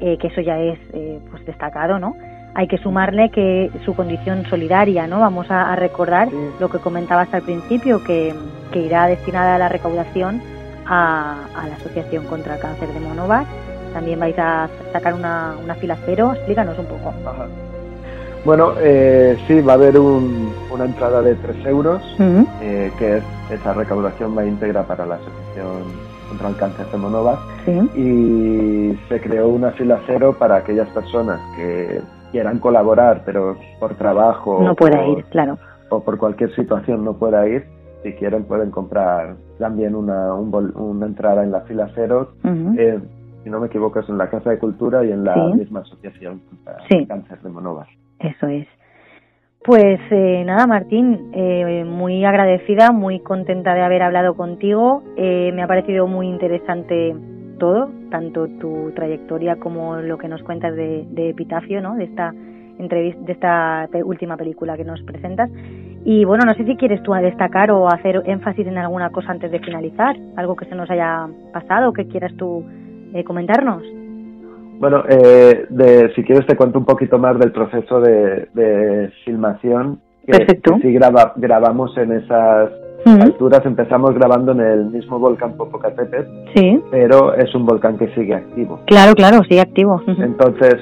eh, 0.00 0.16
que 0.18 0.28
eso 0.28 0.40
ya 0.40 0.58
es 0.58 0.78
eh, 0.92 1.20
pues 1.30 1.44
destacado, 1.44 1.98
¿no? 1.98 2.16
Hay 2.54 2.68
que 2.68 2.78
sumarle 2.78 3.30
que 3.30 3.70
su 3.84 3.94
condición 3.94 4.44
solidaria, 4.46 5.06
¿no? 5.06 5.20
Vamos 5.20 5.50
a, 5.50 5.74
recordar 5.76 6.28
lo 6.60 6.68
que 6.68 6.78
comentabas 6.78 7.32
al 7.32 7.42
principio, 7.42 8.04
que, 8.04 8.34
que, 8.72 8.80
irá 8.80 9.06
destinada 9.06 9.54
a 9.54 9.58
la 9.58 9.68
recaudación 9.68 10.42
a, 10.86 11.36
la 11.66 11.74
Asociación 11.76 12.26
contra 12.26 12.56
el 12.56 12.60
Cáncer 12.60 12.88
de 12.88 13.00
Monobar. 13.00 13.46
También 13.94 14.20
vais 14.20 14.38
a 14.38 14.68
sacar 14.92 15.14
una, 15.14 15.54
una 15.62 15.74
fila 15.74 15.96
cero, 16.04 16.32
explícanos 16.34 16.78
un 16.78 16.86
poco. 16.86 17.12
Bueno, 18.44 18.72
eh, 18.80 19.38
sí, 19.46 19.60
va 19.60 19.74
a 19.74 19.76
haber 19.76 19.98
una 19.98 20.84
entrada 20.84 21.22
de 21.22 21.36
3 21.36 21.66
euros, 21.66 22.02
eh, 22.60 22.90
que 22.98 23.18
es, 23.18 23.24
esa 23.50 23.72
recaudación 23.72 24.36
va 24.36 24.44
íntegra 24.44 24.82
para 24.82 25.06
la 25.06 25.14
Asociación 25.14 25.84
contra 26.28 26.48
el 26.48 26.56
Cáncer 26.56 26.86
de 26.86 26.98
Monovar. 26.98 27.38
Y 27.94 28.98
se 29.08 29.20
creó 29.20 29.48
una 29.48 29.70
fila 29.72 30.00
cero 30.06 30.34
para 30.36 30.56
aquellas 30.56 30.88
personas 30.88 31.40
que 31.56 32.00
quieran 32.32 32.58
colaborar, 32.58 33.22
pero 33.24 33.56
por 33.78 33.94
trabajo. 33.94 34.60
No 34.60 34.74
pueda 34.74 35.06
ir, 35.06 35.24
claro. 35.26 35.58
O 35.90 36.00
por 36.00 36.18
cualquier 36.18 36.52
situación 36.56 37.04
no 37.04 37.14
pueda 37.14 37.46
ir. 37.46 37.66
Si 38.02 38.12
quieren, 38.14 38.44
pueden 38.44 38.72
comprar 38.72 39.36
también 39.58 39.94
una, 39.94 40.34
una 40.34 41.06
entrada 41.06 41.44
en 41.44 41.52
la 41.52 41.60
fila 41.60 41.88
cero. 41.94 42.32
Eh, 42.76 42.98
si 43.44 43.50
no 43.50 43.60
me 43.60 43.68
equivoco, 43.68 44.00
es 44.00 44.08
en 44.08 44.18
la 44.18 44.28
Casa 44.28 44.50
de 44.50 44.58
Cultura 44.58 45.04
y 45.04 45.12
en 45.12 45.22
la 45.22 45.36
misma 45.54 45.80
asociación 45.80 46.40
contra 46.48 46.78
el 46.90 47.06
cáncer 47.06 47.40
de 47.40 47.48
Monovar. 47.50 47.86
Eso 48.18 48.48
es. 48.48 48.66
Pues 49.64 50.00
eh, 50.10 50.42
nada, 50.44 50.66
Martín, 50.66 51.30
eh, 51.32 51.84
muy 51.84 52.24
agradecida, 52.24 52.90
muy 52.90 53.20
contenta 53.20 53.74
de 53.74 53.82
haber 53.82 54.02
hablado 54.02 54.34
contigo. 54.34 55.04
Eh, 55.16 55.52
me 55.54 55.62
ha 55.62 55.68
parecido 55.68 56.08
muy 56.08 56.26
interesante 56.26 57.14
todo, 57.58 57.88
tanto 58.12 58.46
tu 58.60 58.92
trayectoria 58.94 59.56
como 59.56 59.96
lo 59.96 60.18
que 60.18 60.28
nos 60.28 60.42
cuentas 60.42 60.76
de, 60.76 61.30
Epitafio, 61.30 61.80
¿no? 61.80 61.96
De 61.96 62.04
esta 62.04 62.32
entrevista, 62.78 63.20
de 63.24 63.32
esta 63.32 63.88
última 64.04 64.36
película 64.36 64.76
que 64.76 64.84
nos 64.84 65.02
presentas. 65.02 65.50
Y 66.04 66.24
bueno, 66.24 66.44
no 66.44 66.54
sé 66.54 66.64
si 66.64 66.76
quieres 66.76 67.02
tú 67.02 67.12
destacar 67.14 67.70
o 67.70 67.88
hacer 67.88 68.22
énfasis 68.26 68.66
en 68.66 68.76
alguna 68.78 69.10
cosa 69.10 69.32
antes 69.32 69.50
de 69.50 69.60
finalizar, 69.60 70.14
algo 70.36 70.54
que 70.54 70.66
se 70.66 70.74
nos 70.74 70.90
haya 70.90 71.26
pasado 71.52 71.88
o 71.88 71.92
que 71.92 72.06
quieras 72.06 72.32
tú 72.36 72.64
comentarnos. 73.24 73.82
Bueno, 74.78 75.04
eh, 75.08 75.66
de, 75.70 76.12
si 76.14 76.24
quieres 76.24 76.46
te 76.46 76.56
cuento 76.56 76.78
un 76.78 76.84
poquito 76.84 77.18
más 77.18 77.38
del 77.38 77.52
proceso 77.52 78.00
de, 78.00 79.10
filmación. 79.24 80.00
Que, 80.26 80.38
Perfecto. 80.38 80.78
sí 80.82 80.92
grabamos 80.92 81.96
en 81.98 82.12
esas 82.12 82.70
alturas, 83.04 83.64
empezamos 83.64 84.14
grabando 84.14 84.52
en 84.52 84.60
el 84.60 84.86
mismo 84.86 85.18
volcán 85.18 85.56
Popocatépetl, 85.56 86.30
sí. 86.54 86.80
pero 86.90 87.34
es 87.34 87.54
un 87.54 87.66
volcán 87.66 87.98
que 87.98 88.08
sigue 88.14 88.34
activo. 88.34 88.80
Claro, 88.86 89.14
claro, 89.14 89.42
sigue 89.44 89.60
activo. 89.60 90.00
Entonces, 90.06 90.76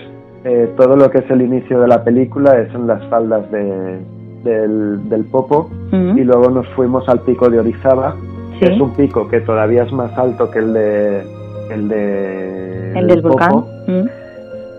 eh, 0.44 0.72
todo 0.76 0.96
lo 0.96 1.10
que 1.10 1.18
es 1.18 1.30
el 1.30 1.42
inicio 1.42 1.80
de 1.80 1.88
la 1.88 2.02
película 2.02 2.58
es 2.58 2.74
en 2.74 2.86
las 2.86 3.04
faldas 3.08 3.50
de, 3.50 4.00
del, 4.42 5.24
Popo 5.30 5.70
y 5.92 6.24
luego 6.24 6.50
nos 6.50 6.66
fuimos 6.70 7.08
al 7.08 7.20
pico 7.20 7.48
de 7.50 7.60
Orizaba, 7.60 8.16
que 8.58 8.66
es 8.66 8.80
un 8.80 8.94
pico 8.94 9.28
que 9.28 9.40
todavía 9.40 9.84
es 9.84 9.92
más 9.92 10.16
alto 10.16 10.50
que 10.50 10.60
el 10.60 10.72
de 10.72 11.22
el 11.70 11.88
de 11.88 12.98
el 12.98 13.06
del 13.06 13.22
volcán 13.22 13.64
mm. 13.86 14.08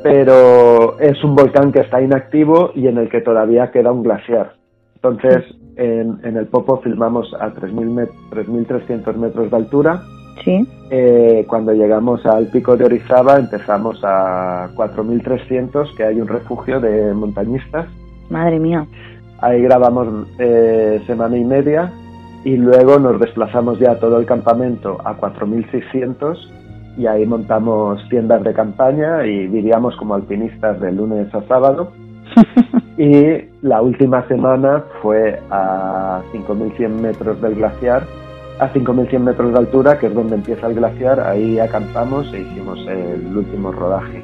pero 0.03 0.99
es 0.99 1.23
un 1.23 1.35
volcán 1.35 1.71
que 1.71 1.79
está 1.79 2.01
inactivo 2.01 2.71
y 2.75 2.87
en 2.87 2.97
el 2.97 3.07
que 3.07 3.21
todavía 3.21 3.71
queda 3.71 3.91
un 3.91 4.03
glaciar 4.03 4.55
entonces 4.95 5.45
en, 5.75 6.19
en, 6.23 6.37
el 6.37 6.47
Popo 6.47 6.81
filmamos 6.81 7.33
a 7.39 7.53
3.300 7.53 9.15
metros 9.15 9.51
de 9.51 9.57
altura. 9.57 10.03
Sí. 10.43 10.67
Eh, 10.89 11.45
cuando 11.47 11.73
llegamos 11.73 12.25
al 12.25 12.47
pico 12.47 12.75
de 12.75 12.85
Orizaba 12.85 13.37
empezamos 13.37 13.99
a 14.03 14.69
4.300 14.75 15.95
que 15.95 16.03
hay 16.03 16.19
un 16.19 16.27
refugio 16.27 16.79
de 16.79 17.13
montañistas. 17.13 17.87
Madre 18.29 18.59
mía. 18.59 18.85
Ahí 19.39 19.61
grabamos 19.61 20.27
eh, 20.39 21.01
semana 21.05 21.37
y 21.37 21.43
media 21.43 21.91
y 22.43 22.57
luego 22.57 22.99
nos 22.99 23.19
desplazamos 23.19 23.79
ya 23.79 23.95
todo 23.99 24.19
el 24.19 24.25
campamento 24.25 24.97
a 25.03 25.17
4.600 25.17 26.37
y 26.97 27.07
ahí 27.07 27.25
montamos 27.25 28.01
tiendas 28.09 28.43
de 28.43 28.53
campaña 28.53 29.25
y 29.25 29.47
vivíamos 29.47 29.95
como 29.95 30.15
alpinistas 30.15 30.79
de 30.79 30.91
lunes 30.91 31.33
a 31.33 31.41
sábado. 31.47 31.91
y 32.97 33.50
la 33.61 33.81
última 33.81 34.27
semana 34.27 34.83
fue 35.01 35.39
a 35.51 36.21
5.100 36.33 36.89
metros 36.89 37.41
del 37.41 37.55
glaciar, 37.55 38.07
a 38.59 38.71
5.100 38.71 39.19
metros 39.19 39.53
de 39.53 39.59
altura, 39.59 39.99
que 39.99 40.07
es 40.07 40.13
donde 40.13 40.35
empieza 40.35 40.67
el 40.67 40.75
glaciar, 40.75 41.19
ahí 41.19 41.59
acampamos 41.59 42.31
e 42.33 42.41
hicimos 42.41 42.79
el 42.87 43.37
último 43.37 43.71
rodaje. 43.71 44.23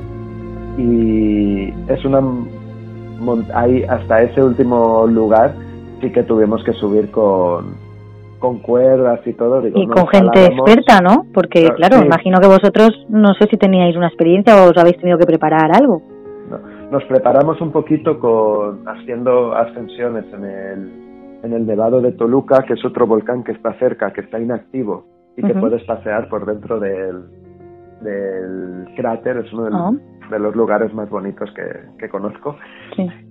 Y 0.77 1.73
es 1.91 2.05
una... 2.05 2.21
Ahí, 3.53 3.83
hasta 3.83 4.21
ese 4.21 4.43
último 4.43 5.07
lugar 5.07 5.53
sí 6.01 6.11
que 6.11 6.21
tuvimos 6.21 6.63
que 6.63 6.73
subir 6.73 7.09
con, 7.09 7.75
con 8.37 8.59
cuerdas 8.59 9.19
y 9.25 9.33
todo. 9.33 9.65
y 9.67 9.87
con 9.87 10.07
gente 10.07 10.45
experta, 10.45 11.01
¿no? 11.01 11.25
Porque, 11.33 11.67
claro, 11.75 12.03
imagino 12.05 12.39
que 12.39 12.47
vosotros 12.47 12.91
no 13.09 13.33
sé 13.33 13.47
si 13.49 13.57
teníais 13.57 13.95
una 13.95 14.07
experiencia 14.07 14.55
o 14.55 14.69
os 14.69 14.77
habéis 14.77 14.97
tenido 14.97 15.17
que 15.17 15.25
preparar 15.25 15.71
algo. 15.75 16.01
Nos 16.91 17.03
preparamos 17.05 17.59
un 17.59 17.71
poquito 17.71 18.17
con 18.19 18.87
haciendo 18.87 19.53
ascensiones 19.53 20.25
en 20.33 20.45
el, 20.45 21.39
en 21.43 21.53
el 21.53 21.67
Nevado 21.67 21.99
de 21.99 22.13
Toluca, 22.13 22.63
que 22.63 22.73
es 22.73 22.85
otro 22.85 23.05
volcán 23.05 23.43
que 23.43 23.51
está 23.51 23.73
cerca, 23.73 24.13
que 24.13 24.21
está 24.21 24.39
inactivo 24.39 25.05
y 25.35 25.43
que 25.43 25.53
puedes 25.53 25.83
pasear 25.83 26.29
por 26.29 26.45
dentro 26.45 26.79
del, 26.79 27.25
del 28.01 28.87
cráter, 28.95 29.37
es 29.37 29.53
uno 29.53 29.69
ah. 29.71 29.91
de 30.31 30.39
los 30.39 30.55
lugares 30.55 30.93
más 30.93 31.09
bonitos 31.09 31.51
que, 31.51 31.63
que 31.99 32.09
conozco. 32.09 32.55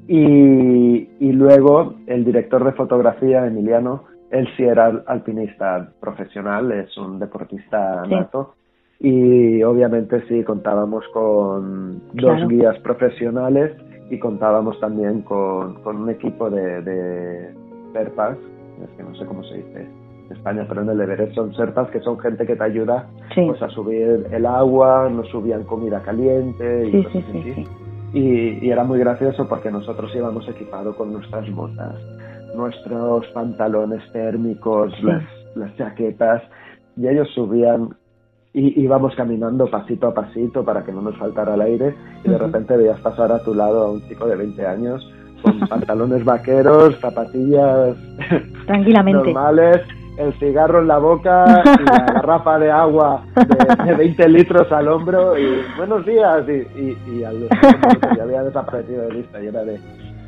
Y, 0.06 1.08
y 1.18 1.32
luego 1.32 1.94
el 2.06 2.24
director 2.24 2.62
de 2.64 2.72
fotografía, 2.72 3.46
Emiliano, 3.46 4.04
él 4.30 4.46
sí 4.56 4.64
era 4.64 5.02
alpinista 5.06 5.88
profesional, 6.00 6.72
es 6.72 6.96
un 6.96 7.18
deportista 7.18 8.04
nato. 8.06 8.54
Y 9.00 9.62
obviamente 9.62 10.22
sí 10.28 10.42
contábamos 10.44 11.04
con 11.12 12.00
dos 12.14 12.48
guías 12.48 12.78
profesionales 12.78 13.72
y 14.10 14.18
contábamos 14.18 14.78
también 14.80 15.22
con, 15.22 15.76
un 15.84 16.10
equipo 16.10 16.48
de, 16.48 16.82
de 16.82 17.54
serpas, 17.92 18.38
es 18.82 18.90
que 18.96 19.02
no 19.02 19.14
sé 19.16 19.26
cómo 19.26 19.42
se 19.44 19.56
dice 19.56 19.86
en 20.26 20.36
España, 20.36 20.64
pero 20.68 20.82
en 20.82 20.90
el 20.90 21.00
Everest 21.00 21.34
son 21.34 21.54
serpas 21.54 21.90
que 21.90 22.00
son 22.00 22.18
gente 22.18 22.46
que 22.46 22.56
te 22.56 22.64
ayuda 22.64 23.08
pues 23.34 23.60
a 23.62 23.68
subir 23.68 24.26
el 24.30 24.46
agua, 24.46 25.08
nos 25.10 25.28
subían 25.28 25.64
comida 25.64 26.02
caliente 26.02 26.88
y 26.88 27.04
cosas 27.04 27.24
así. 27.30 27.64
Y, 28.12 28.64
y, 28.66 28.70
era 28.70 28.84
muy 28.84 28.98
gracioso 28.98 29.46
porque 29.48 29.70
nosotros 29.70 30.10
íbamos 30.14 30.48
equipados 30.48 30.96
con 30.96 31.12
nuestras 31.12 31.50
botas, 31.54 31.94
nuestros 32.54 33.26
pantalones 33.28 34.00
térmicos, 34.12 34.92
las, 35.02 35.24
las 35.54 35.76
chaquetas, 35.76 36.42
y 36.96 37.08
ellos 37.08 37.28
subían 37.34 37.90
y 38.56 38.80
íbamos 38.80 39.14
caminando 39.14 39.66
pasito 39.66 40.06
a 40.08 40.14
pasito 40.14 40.64
para 40.64 40.82
que 40.82 40.90
no 40.90 41.02
nos 41.02 41.16
faltara 41.18 41.54
el 41.54 41.60
aire 41.60 41.94
y 42.24 42.30
de 42.30 42.38
repente 42.38 42.74
veías 42.74 42.98
pasar 43.00 43.30
a 43.30 43.44
tu 43.44 43.54
lado 43.54 43.82
a 43.82 43.90
un 43.92 44.00
chico 44.08 44.26
de 44.26 44.34
20 44.34 44.66
años 44.66 45.06
con 45.42 45.60
pantalones 45.68 46.24
vaqueros, 46.24 46.98
zapatillas 46.98 47.94
Tranquilamente. 48.64 49.30
normales, 49.30 49.82
el 50.16 50.32
cigarro 50.38 50.80
en 50.80 50.88
la 50.88 50.96
boca 50.96 51.44
y 51.64 51.84
la 51.84 52.06
garrafa 52.14 52.58
de 52.58 52.70
agua 52.70 53.24
de, 53.84 53.94
20 53.94 54.28
litros 54.30 54.72
al 54.72 54.88
hombro 54.88 55.38
y 55.38 55.60
buenos 55.76 56.06
días 56.06 56.42
y, 56.48 56.80
y, 56.80 56.98
y 57.12 57.24
al 57.24 57.50
ya 58.16 58.22
había 58.22 58.42
desaparecido 58.42 59.02
de 59.02 59.16
vista 59.16 59.42
y 59.42 59.48
era 59.48 59.64
de 59.64 59.78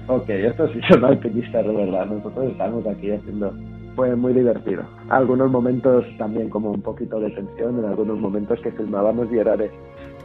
Ok, 0.08 0.30
esto 0.30 0.66
sí 0.68 0.80
son 0.88 1.04
alpinistas 1.04 1.66
de 1.66 1.72
verdad. 1.72 2.06
Nosotros 2.06 2.46
estamos 2.50 2.86
aquí 2.86 3.10
haciendo. 3.10 3.52
Fue 3.98 4.14
muy 4.14 4.32
divertido. 4.32 4.84
Algunos 5.08 5.50
momentos 5.50 6.04
también 6.18 6.48
como 6.50 6.70
un 6.70 6.82
poquito 6.82 7.18
de 7.18 7.30
tensión, 7.30 7.80
en 7.80 7.84
algunos 7.84 8.16
momentos 8.20 8.60
que 8.60 8.70
filmábamos 8.70 9.26
y 9.32 9.38
era 9.38 9.56
de. 9.56 9.72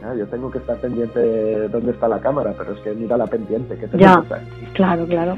Ah, 0.00 0.14
yo 0.16 0.28
tengo 0.28 0.48
que 0.48 0.58
estar 0.58 0.76
pendiente 0.76 1.18
de 1.18 1.68
dónde 1.68 1.90
está 1.90 2.06
la 2.06 2.20
cámara, 2.20 2.54
pero 2.56 2.74
es 2.74 2.80
que 2.82 2.92
mira 2.92 3.16
la 3.16 3.26
pendiente 3.26 3.74
que 3.74 3.88
tenemos 3.88 4.28
ya, 4.28 4.40
Claro, 4.74 5.04
claro. 5.06 5.36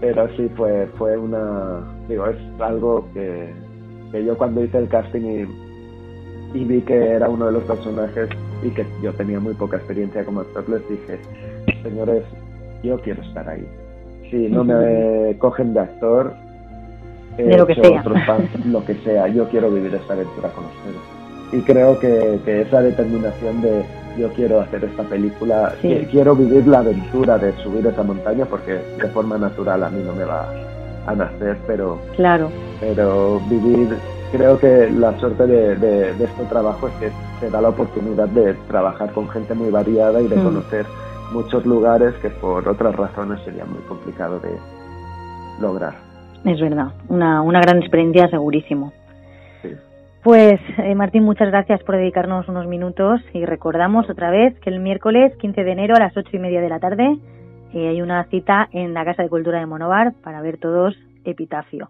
Pero 0.00 0.28
sí 0.36 0.50
fue, 0.56 0.88
fue 0.98 1.16
una. 1.16 1.82
Digo, 2.08 2.26
es 2.26 2.36
algo 2.60 3.06
que, 3.14 3.54
que 4.10 4.24
yo 4.24 4.36
cuando 4.36 4.64
hice 4.64 4.78
el 4.78 4.88
casting 4.88 5.20
y, 5.20 6.58
y 6.58 6.64
vi 6.64 6.80
que 6.80 7.10
era 7.10 7.28
uno 7.28 7.46
de 7.46 7.52
los 7.52 7.62
personajes 7.62 8.28
y 8.64 8.70
que 8.70 8.84
yo 9.04 9.12
tenía 9.12 9.38
muy 9.38 9.54
poca 9.54 9.76
experiencia 9.76 10.24
como 10.24 10.40
actor, 10.40 10.68
les 10.68 10.88
dije, 10.88 11.20
señores, 11.84 12.24
yo 12.82 12.98
quiero 12.98 13.22
estar 13.22 13.48
ahí. 13.48 13.64
Si 14.32 14.48
no 14.48 14.64
me 14.64 15.38
cogen 15.38 15.74
de 15.74 15.80
actor, 15.80 16.34
de 17.36 17.56
lo 17.56 17.66
que 17.66 17.74
sea. 17.74 18.02
lo 18.66 18.84
que 18.84 18.94
sea, 18.96 19.28
yo 19.28 19.48
quiero 19.48 19.70
vivir 19.70 19.94
esta 19.94 20.14
aventura 20.14 20.48
con 20.50 20.64
ustedes. 20.64 21.22
Y 21.52 21.60
creo 21.60 21.98
que, 21.98 22.40
que 22.44 22.62
esa 22.62 22.80
determinación 22.80 23.60
de, 23.60 23.84
yo 24.18 24.30
quiero 24.32 24.60
hacer 24.60 24.84
esta 24.84 25.02
película, 25.02 25.74
quiero 26.10 26.34
vivir 26.34 26.66
la 26.66 26.78
aventura 26.78 27.38
de 27.38 27.52
subir 27.62 27.86
esa 27.86 28.02
montaña 28.02 28.46
porque 28.46 28.72
de 28.72 29.08
forma 29.08 29.36
natural 29.36 29.82
a 29.82 29.90
mí 29.90 30.02
no 30.02 30.14
me 30.14 30.24
va 30.24 30.48
a 31.06 31.14
nacer, 31.14 31.58
pero, 31.66 31.98
claro. 32.16 32.48
pero 32.80 33.40
vivir, 33.50 33.88
creo 34.30 34.58
que 34.58 34.88
la 34.90 35.18
suerte 35.18 35.46
de, 35.46 35.76
de, 35.76 36.10
este 36.24 36.44
trabajo 36.48 36.88
es 36.88 36.94
que 36.94 37.10
te 37.40 37.50
da 37.50 37.60
la 37.60 37.70
oportunidad 37.70 38.28
de 38.28 38.54
trabajar 38.68 39.12
con 39.12 39.28
gente 39.28 39.52
muy 39.54 39.70
variada 39.70 40.22
y 40.22 40.28
de 40.28 40.36
mm. 40.36 40.44
conocer 40.44 40.86
muchos 41.32 41.66
lugares 41.66 42.14
que 42.22 42.30
por 42.30 42.66
otras 42.68 42.94
razones 42.94 43.40
sería 43.44 43.64
muy 43.64 43.80
complicado 43.88 44.38
de 44.40 44.56
lograr. 45.60 46.11
Es 46.44 46.60
verdad, 46.60 46.88
una, 47.08 47.42
una 47.42 47.60
gran 47.60 47.78
experiencia 47.78 48.28
segurísimo. 48.28 48.92
Pues 50.22 50.60
eh, 50.78 50.94
Martín, 50.94 51.24
muchas 51.24 51.48
gracias 51.48 51.82
por 51.82 51.96
dedicarnos 51.96 52.48
unos 52.48 52.68
minutos 52.68 53.20
y 53.32 53.44
recordamos 53.44 54.08
otra 54.08 54.30
vez 54.30 54.58
que 54.60 54.70
el 54.70 54.78
miércoles 54.78 55.36
15 55.38 55.64
de 55.64 55.72
enero 55.72 55.96
a 55.96 56.00
las 56.00 56.16
ocho 56.16 56.30
y 56.32 56.38
media 56.38 56.60
de 56.60 56.68
la 56.68 56.78
tarde 56.78 57.18
eh, 57.74 57.88
hay 57.88 58.00
una 58.02 58.22
cita 58.24 58.68
en 58.72 58.94
la 58.94 59.04
Casa 59.04 59.24
de 59.24 59.28
Cultura 59.28 59.58
de 59.58 59.66
Monovar 59.66 60.12
para 60.22 60.40
ver 60.40 60.58
todos 60.58 60.96
Epitafio. 61.24 61.88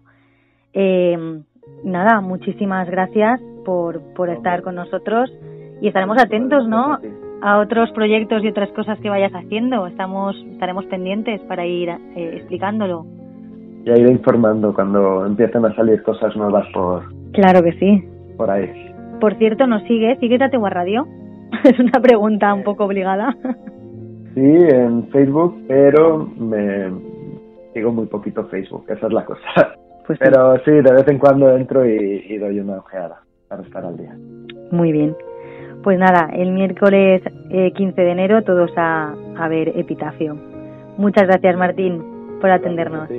Eh, 0.73 1.43
nada, 1.83 2.21
muchísimas 2.21 2.89
gracias 2.89 3.39
por, 3.65 4.01
por 4.15 4.29
estar 4.29 4.63
con 4.63 4.75
nosotros 4.75 5.31
y 5.81 5.87
estaremos 5.87 6.17
atentos, 6.19 6.67
¿no? 6.67 6.97
A 7.41 7.59
otros 7.59 7.91
proyectos 7.91 8.43
y 8.43 8.47
otras 8.47 8.71
cosas 8.71 8.99
que 8.99 9.09
vayas 9.09 9.33
haciendo. 9.33 9.85
Estamos, 9.85 10.35
estaremos 10.53 10.85
pendientes 10.85 11.41
para 11.41 11.65
ir 11.65 11.89
explicándolo. 12.15 13.05
Ya 13.85 13.93
iré 13.97 14.11
informando 14.11 14.73
cuando 14.73 15.25
empiecen 15.25 15.65
a 15.65 15.75
salir 15.75 16.01
cosas 16.03 16.35
nuevas 16.35 16.65
por. 16.73 17.03
Claro 17.33 17.61
que 17.61 17.73
sí 17.73 18.03
por 18.37 18.49
ahí. 18.49 18.69
Por 19.19 19.35
cierto, 19.37 19.67
¿nos 19.67 19.83
sigue? 19.83 20.17
¿Sigues 20.19 20.41
a 20.41 20.49
Tegua 20.49 20.69
Radio? 20.69 21.07
es 21.63 21.79
una 21.79 22.01
pregunta 22.01 22.53
un 22.53 22.63
poco 22.63 22.85
obligada. 22.85 23.35
sí, 24.33 24.41
en 24.41 25.07
Facebook, 25.09 25.63
pero 25.67 26.27
me 26.37 26.91
sigo 27.73 27.91
muy 27.91 28.05
poquito 28.07 28.45
Facebook, 28.45 28.85
esa 28.89 29.07
es 29.07 29.13
la 29.13 29.25
cosa. 29.25 29.75
Pues 30.05 30.19
pero 30.19 30.57
sí. 30.65 30.71
de 30.71 30.91
vez 30.91 31.07
en 31.07 31.17
cuando 31.17 31.55
entro 31.55 31.85
y, 31.85 32.37
doy 32.37 32.59
una 32.59 32.79
ojeada 32.79 33.21
para 33.47 33.61
estar 33.61 33.85
al 33.85 33.95
día. 33.95 34.13
Muy 34.69 34.91
bien. 34.91 35.15
Pues 35.81 35.97
nada, 35.97 36.29
el 36.33 36.51
miércoles 36.51 37.21
15 37.49 38.01
eh, 38.01 38.03
de 38.03 38.11
enero 38.11 38.43
todos 38.43 38.71
a, 38.75 39.13
a 39.37 39.47
ver 39.47 39.69
Epitafio. 39.77 40.35
Muchas 40.97 41.25
gracias 41.27 41.55
Martín 41.55 42.03
por 42.41 42.49
atendernos. 42.51 43.09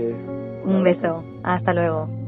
Un 0.65 0.85
beso. 0.85 1.25
Hasta 1.45 1.75
luego. 1.75 2.24